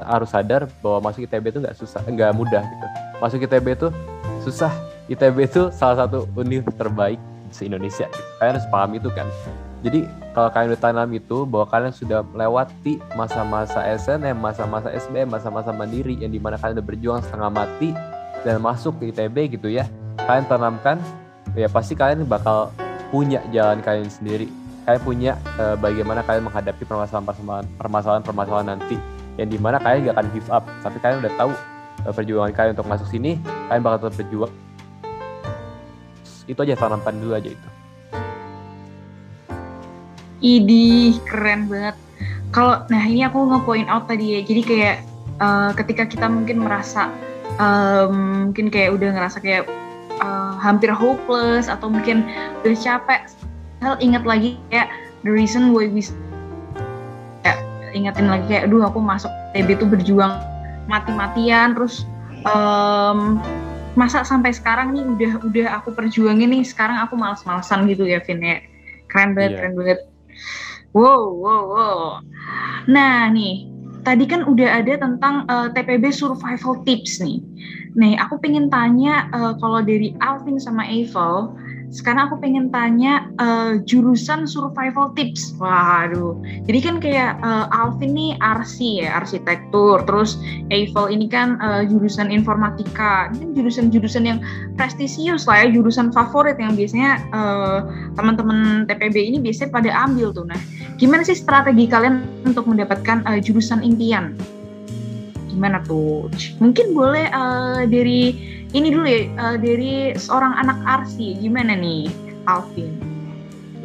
[0.02, 2.86] harus sadar bahwa masuk ITB itu nggak susah nggak mudah gitu
[3.22, 3.88] masuk ITB itu
[4.42, 4.74] susah
[5.06, 7.20] ITB itu salah satu univ terbaik
[7.54, 8.10] se Indonesia.
[8.42, 9.30] Kalian harus paham itu kan.
[9.86, 15.70] Jadi kalau kalian udah tanam itu bahwa kalian sudah melewati masa-masa SNM, masa-masa SBM, masa-masa
[15.70, 17.94] mandiri yang di mana kalian udah berjuang setengah mati
[18.42, 19.86] dan masuk ke ITB gitu ya.
[20.24, 20.96] Kalian tanamkan,
[21.52, 22.72] ya pasti kalian bakal
[23.14, 24.50] punya jalan kalian sendiri.
[24.82, 28.98] Kalian punya e, bagaimana kalian menghadapi permasalahan-permasalahan permasalahan nanti.
[29.38, 30.66] Yang di mana kalian gak akan give up.
[30.82, 31.52] Tapi kalian udah tahu
[32.02, 33.38] e, perjuangan kalian untuk masuk sini,
[33.70, 34.52] kalian bakal tetap berjuang.
[36.50, 37.68] Itu aja tanamkan dulu aja itu.
[40.42, 41.94] Idi keren banget.
[42.50, 44.40] Kalau nah ini aku nge-point out tadi ya.
[44.42, 44.96] Jadi kayak
[45.38, 47.14] uh, ketika kita mungkin merasa
[47.62, 49.70] um, mungkin kayak udah ngerasa kayak
[50.20, 52.26] uh, hampir hopeless atau mungkin
[52.62, 53.30] udah capek.
[53.82, 54.88] Hal ingat lagi kayak
[55.26, 56.04] the reason why we
[57.42, 57.58] kayak
[57.92, 60.38] ingetin lagi kayak aduh aku masuk TB itu berjuang
[60.86, 61.74] mati-matian.
[61.74, 62.06] Terus
[62.46, 63.40] um,
[63.94, 68.42] masa sampai sekarang nih udah udah aku perjuangin nih sekarang aku males-malesan gitu ya Vin
[68.42, 68.58] ya.
[69.10, 69.58] Keren banget yeah.
[69.62, 69.98] keren banget.
[70.94, 71.98] Wow wow wow.
[72.86, 73.73] Nah nih
[74.04, 77.40] tadi kan udah ada tentang uh, TPB survival tips nih.
[77.96, 81.56] Nih, aku pengen tanya uh, kalau dari Alvin sama Eiffel,
[81.94, 85.54] sekarang aku pengen tanya uh, jurusan survival tips.
[85.62, 86.34] Waduh.
[86.66, 90.02] Jadi kan kayak uh, Alvin nih RC ya, arsitektur.
[90.02, 90.34] Terus
[90.74, 93.30] Eiffel ini kan uh, jurusan informatika.
[93.30, 94.42] Ini kan jurusan-jurusan yang
[94.74, 97.86] prestisius lah ya, jurusan favorit yang biasanya uh,
[98.18, 100.50] teman-teman TPB ini biasanya pada ambil tuh.
[100.50, 100.58] Nah,
[100.98, 104.34] gimana sih strategi kalian untuk mendapatkan uh, jurusan impian?
[105.46, 106.26] Gimana tuh?
[106.58, 108.34] Mungkin boleh uh, dari
[108.74, 112.10] ini dulu ya uh, dari seorang anak arsi gimana nih
[112.50, 112.90] Alvin?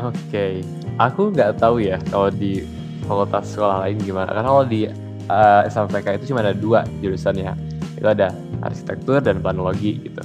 [0.02, 0.54] Oke, okay.
[0.98, 2.66] aku nggak tahu ya kalau di
[3.06, 4.34] fakultas sekolah lain gimana.
[4.34, 7.54] Karena kalau di uh, eh, SMPK itu cuma ada dua jurusannya.
[8.02, 8.34] Itu ada
[8.66, 10.24] arsitektur dan planologi gitu.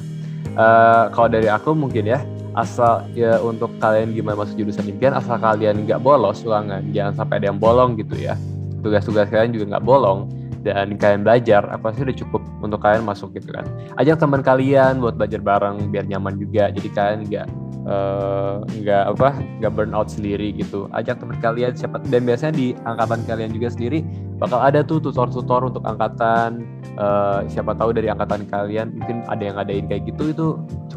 [0.55, 2.23] Uh, kalau dari aku mungkin ya
[2.55, 7.43] asal ya untuk kalian gimana masuk jurusan impian asal kalian nggak bolos ulangan jangan sampai
[7.43, 8.39] ada yang bolong gitu ya
[8.79, 10.31] tugas-tugas kalian juga nggak bolong
[10.65, 13.69] dan kalian belajar aku rasa udah cukup untuk kalian masuk gitu kan.
[14.01, 16.73] Ajak teman kalian buat belajar bareng biar nyaman juga.
[16.73, 17.47] Jadi kalian nggak
[17.85, 19.29] eh, nggak uh, apa
[19.61, 20.89] nggak burn out sendiri gitu.
[20.97, 24.01] Ajak teman kalian siapa dan biasanya di angkatan kalian juga sendiri
[24.41, 26.65] bakal ada tuh tutor-tutor untuk angkatan
[26.97, 30.47] uh, siapa tahu dari angkatan kalian mungkin ada yang ngadain kayak gitu itu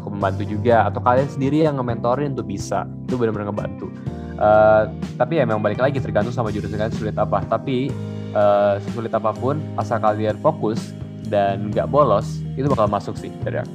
[0.00, 0.88] cukup membantu juga.
[0.88, 3.92] Atau kalian sendiri yang nge-mentorin untuk bisa itu benar-benar ngebantu.
[4.38, 4.86] Uh,
[5.18, 7.44] tapi ya memang balik lagi tergantung sama jurusan kalian sulit apa.
[7.44, 7.92] Tapi
[8.34, 10.92] uh, sesulit apa pun asal kalian fokus
[11.28, 13.74] dan nggak bolos itu bakal masuk sih dari aku.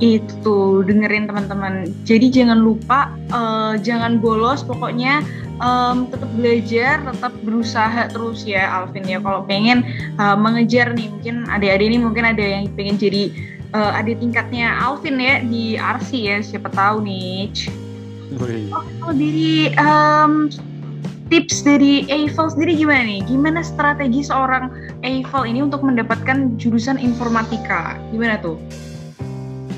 [0.00, 1.92] Itu dengerin teman-teman.
[2.08, 4.64] Jadi jangan lupa uh, jangan bolos.
[4.64, 5.20] Pokoknya
[5.60, 9.20] um, tetap belajar tetap berusaha terus ya Alvin ya.
[9.20, 9.84] Kalau pengen
[10.16, 13.28] uh, mengejar nih mungkin adik-adik ini mungkin ada yang pengen jadi
[13.76, 16.36] uh, adik tingkatnya Alvin ya di RC ya.
[16.40, 17.52] Siapa tahu nih.
[18.70, 20.48] Oh, kalau dari um,
[21.30, 23.22] tips dari Eiffel sendiri gimana nih?
[23.24, 24.68] Gimana strategi seorang
[25.06, 27.96] Eiffel ini untuk mendapatkan jurusan informatika?
[28.10, 28.58] Gimana tuh?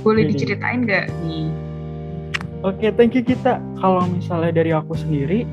[0.00, 1.46] Boleh diceritain nggak nih?
[2.64, 3.60] Oke, okay, thank you kita.
[3.78, 5.44] Kalau misalnya dari aku sendiri,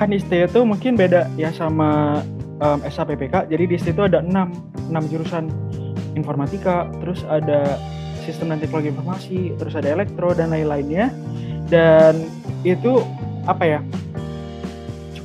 [0.00, 2.22] kan STE itu mungkin beda ya sama
[2.64, 3.52] um, SAPPK.
[3.52, 5.52] Jadi di STE itu ada 6, 6 jurusan
[6.16, 7.76] informatika, terus ada
[8.24, 11.12] sistem dan teknologi informasi, terus ada elektro dan lain-lainnya.
[11.68, 12.24] Dan
[12.64, 13.04] itu
[13.46, 13.80] apa ya?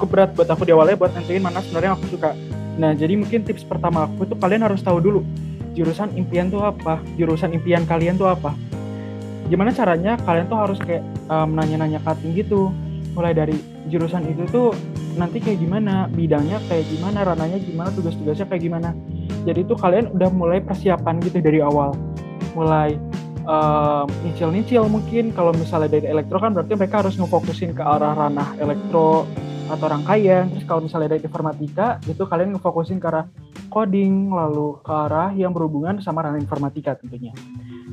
[0.02, 2.34] Cukup berat buat aku di awalnya buat nentuin mana sebenarnya aku suka.
[2.82, 5.22] Nah, jadi mungkin tips pertama aku itu kalian harus tahu dulu
[5.78, 8.58] jurusan impian tuh apa, jurusan impian kalian tuh apa.
[9.46, 12.74] Gimana caranya kalian tuh harus kayak um, nanya-nanya cutting gitu.
[13.14, 13.54] Mulai dari
[13.94, 14.74] jurusan itu tuh
[15.20, 18.90] nanti kayak gimana, bidangnya kayak gimana, rananya gimana, tugas-tugasnya kayak gimana.
[19.46, 21.94] Jadi tuh kalian udah mulai persiapan gitu dari awal.
[22.58, 22.98] Mulai
[23.46, 28.58] um, nyicil-nyicil mungkin kalau misalnya dari elektro kan berarti mereka harus ngefokusin ke arah ranah
[28.62, 29.26] elektro
[29.72, 30.52] atau rangkaian.
[30.52, 33.26] Terus kalau misalnya dari informatika, itu kalian ngefokusin ke arah
[33.72, 37.32] coding, lalu ke arah yang berhubungan sama ranah informatika tentunya.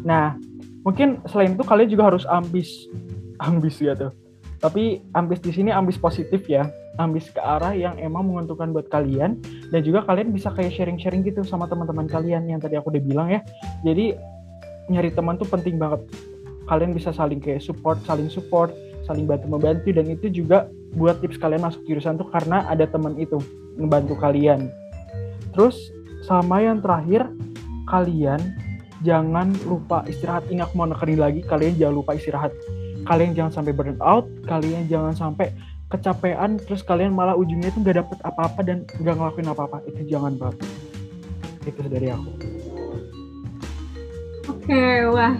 [0.02, 0.34] Nah,
[0.82, 2.68] mungkin selain itu kalian juga harus ambis,
[3.48, 4.10] ambis gitu.
[4.58, 6.66] Tapi ambis di sini ambis positif ya,
[6.98, 9.38] ambis ke arah yang emang menguntungkan buat kalian
[9.70, 13.28] dan juga kalian bisa kayak sharing-sharing gitu sama teman-teman kalian yang tadi aku udah bilang
[13.30, 13.40] ya.
[13.86, 14.18] Jadi
[14.88, 16.04] nyari teman tuh penting banget.
[16.68, 18.72] Kalian bisa saling kayak support, saling support,
[19.08, 23.16] saling bantu membantu dan itu juga buat tips kalian masuk jurusan tuh karena ada teman
[23.16, 23.40] itu
[23.80, 24.68] membantu kalian.
[25.56, 25.92] Terus
[26.24, 27.24] sama yang terakhir
[27.88, 28.40] kalian
[29.00, 30.44] jangan lupa istirahat.
[30.52, 32.52] Ini aku mau nekenin lagi, kalian jangan lupa istirahat.
[33.08, 35.48] Kalian jangan sampai burn out, kalian jangan sampai
[35.88, 39.78] kecapean terus kalian malah ujungnya itu nggak dapet apa-apa dan nggak ngelakuin apa-apa.
[39.88, 40.60] Itu jangan banget.
[41.64, 42.57] Itu dari aku.
[44.68, 44.84] Oke,
[45.16, 45.32] wah.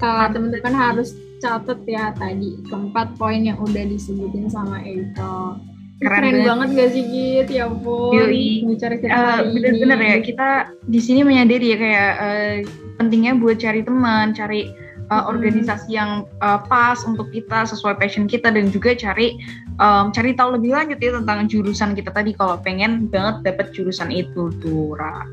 [0.00, 1.12] Uh, teman-teman harus
[1.44, 5.60] catet ya tadi keempat poin yang udah disebutin sama Eko.
[6.00, 7.48] Keren, Keren banget gak sih Git?
[7.52, 8.16] Ya ampun.
[8.64, 10.48] Bicara kita uh, bener-bener ya kita
[10.88, 12.54] di sini menyadari ya kayak uh,
[12.96, 14.72] pentingnya buat cari teman, cari
[15.12, 19.36] uh, organisasi yang uh, pas untuk kita sesuai passion kita dan juga cari
[19.84, 24.08] um, cari tahu lebih lanjut ya tentang jurusan kita tadi kalau pengen banget dapat jurusan
[24.08, 25.28] itu tuh Ra.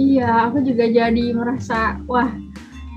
[0.00, 2.32] Iya, aku juga jadi merasa wah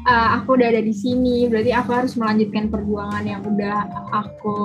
[0.07, 4.57] uh, aku udah ada di sini berarti aku harus melanjutkan perjuangan yang udah aku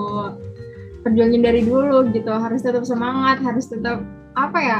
[1.03, 2.31] perjuangin dari dulu gitu.
[2.31, 4.03] Harus tetap semangat harus tetap
[4.39, 4.79] apa ya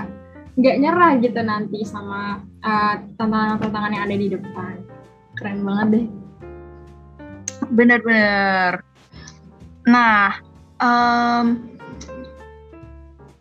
[0.59, 2.43] nggak nyerah gitu nanti sama
[3.15, 4.75] tantangan tantangan uh, yang ada di depan.
[5.39, 6.07] Keren banget deh.
[7.71, 8.83] Bener-bener
[9.89, 10.37] nah
[10.85, 11.78] um,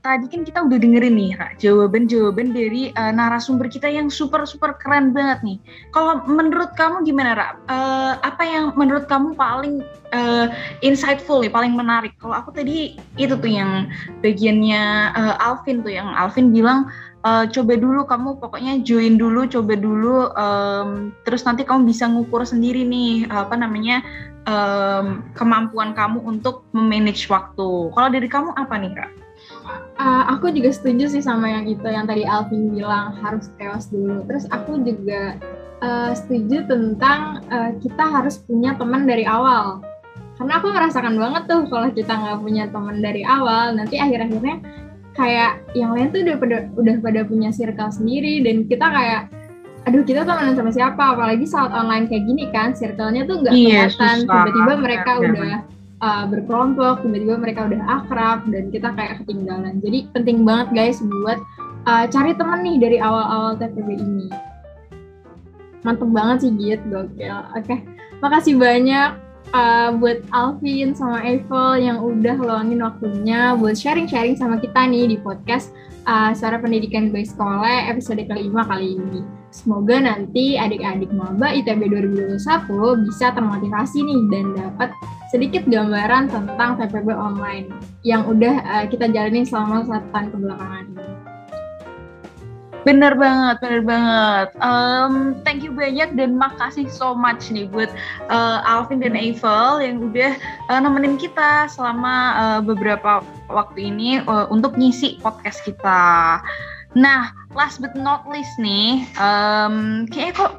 [0.07, 4.71] tadi kan kita udah dengerin nih Ra, jawaban-jawaban dari uh, narasumber kita yang super super
[4.79, 5.57] keren banget nih.
[5.91, 7.49] Kalau menurut kamu gimana Ra?
[7.67, 9.83] Uh, apa yang menurut kamu paling
[10.15, 10.47] uh,
[10.79, 12.15] insightful nih, paling menarik?
[12.23, 13.91] Kalau aku tadi itu tuh yang
[14.23, 16.87] bagiannya uh, Alvin tuh yang Alvin bilang
[17.27, 22.47] uh, coba dulu kamu pokoknya join dulu, coba dulu, um, terus nanti kamu bisa ngukur
[22.47, 23.99] sendiri nih apa namanya
[24.47, 27.91] um, kemampuan kamu untuk memanage waktu.
[27.91, 29.26] Kalau dari kamu apa nih kak?
[29.97, 34.21] Uh, aku juga setuju sih sama yang itu yang tadi Alvin bilang harus chaos dulu.
[34.29, 35.41] Terus aku juga
[35.81, 39.81] uh, setuju tentang uh, kita harus punya teman dari awal.
[40.37, 44.61] Karena aku merasakan banget tuh kalau kita nggak punya teman dari awal, nanti akhir-akhirnya
[45.17, 48.45] kayak yang lain tuh udah pada udah pada punya circle sendiri.
[48.45, 49.33] Dan kita kayak
[49.89, 51.17] aduh kita temenan sama siapa?
[51.17, 54.29] Apalagi saat online kayak gini kan circle-nya tuh nggak iya, kelihatan.
[54.29, 55.49] tiba-tiba mereka ya, udah
[56.01, 59.79] uh, berkelompok tiba-tiba mereka udah akrab dan kita kayak ketinggalan.
[59.81, 61.39] Jadi penting banget guys buat
[61.89, 64.27] uh, cari teman nih dari awal-awal TPB ini.
[65.85, 66.81] Mantep banget sih Git.
[66.89, 67.37] Gokil.
[67.55, 67.85] Oke.
[68.19, 69.13] Makasih banyak
[69.53, 75.17] uh, buat Alvin sama Eiffel yang udah luangin waktunya buat sharing-sharing sama kita nih di
[75.21, 75.71] podcast
[76.09, 79.21] uh, Suara Pendidikan Baik Sekolah episode kelima kali ini.
[79.57, 82.37] Semoga nanti adik-adik maba ITB 2021
[83.09, 84.93] bisa termotivasi nih dan dapat
[85.33, 87.73] sedikit gambaran tentang TPB online
[88.05, 91.05] yang udah uh, kita jalani selama satu tahun kebelakangan ini.
[92.85, 94.47] Bener banget, bener banget.
[94.61, 97.89] Um, thank you banyak dan makasih so much nih buat
[98.29, 100.37] uh, Alvin dan Eiffel yang udah
[100.69, 106.39] uh, nemenin kita selama uh, beberapa waktu ini uh, untuk ngisi podcast kita.
[106.95, 110.53] Nah, last but not least nih, um, kayaknya kok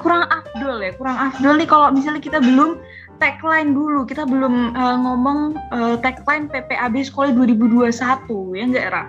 [0.00, 2.80] kurang afdol ya, kurang afdol nih kalau misalnya kita belum
[3.20, 7.92] tagline dulu, kita belum uh, ngomong uh, tagline PPAB Sekolah 2021,
[8.56, 9.04] ya enggak, Ra?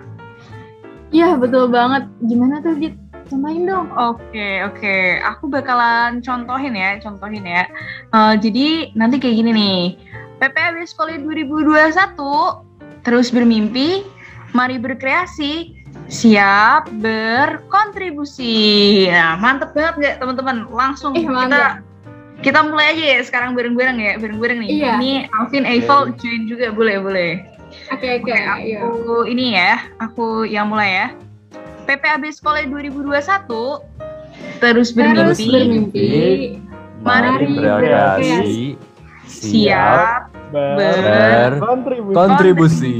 [1.11, 2.07] Iya betul banget.
[2.23, 2.95] Gimana tuh Dit?
[3.31, 3.87] Contohin dong.
[3.95, 5.23] Oke oke, okay.
[5.23, 7.63] aku bakalan contohin ya, contohin ya.
[8.11, 9.81] Uh, jadi nanti kayak gini nih,
[10.43, 11.95] PPAB Sekolah 2021
[13.07, 14.03] terus bermimpi,
[14.51, 15.80] mari berkreasi,
[16.11, 19.07] siap berkontribusi.
[19.07, 20.67] Nah mantep banget nggak teman-teman?
[20.67, 21.79] Langsung eh, kita
[22.43, 24.69] kita mulai aja ya sekarang bareng-bareng ya, bareng-bareng nih.
[24.69, 24.99] Iya.
[24.99, 27.31] Ini Alvin Eiffel join juga boleh boleh.
[27.95, 28.27] Oke oke.
[28.27, 31.07] Okay, aku ini ya, aku yang mulai ya.
[31.87, 33.17] PPAB Sekolah 2021
[34.61, 36.61] terus bermimpi, terus bermimpi
[37.01, 38.77] mari berkreasi,
[39.25, 42.93] siap berkontribusi.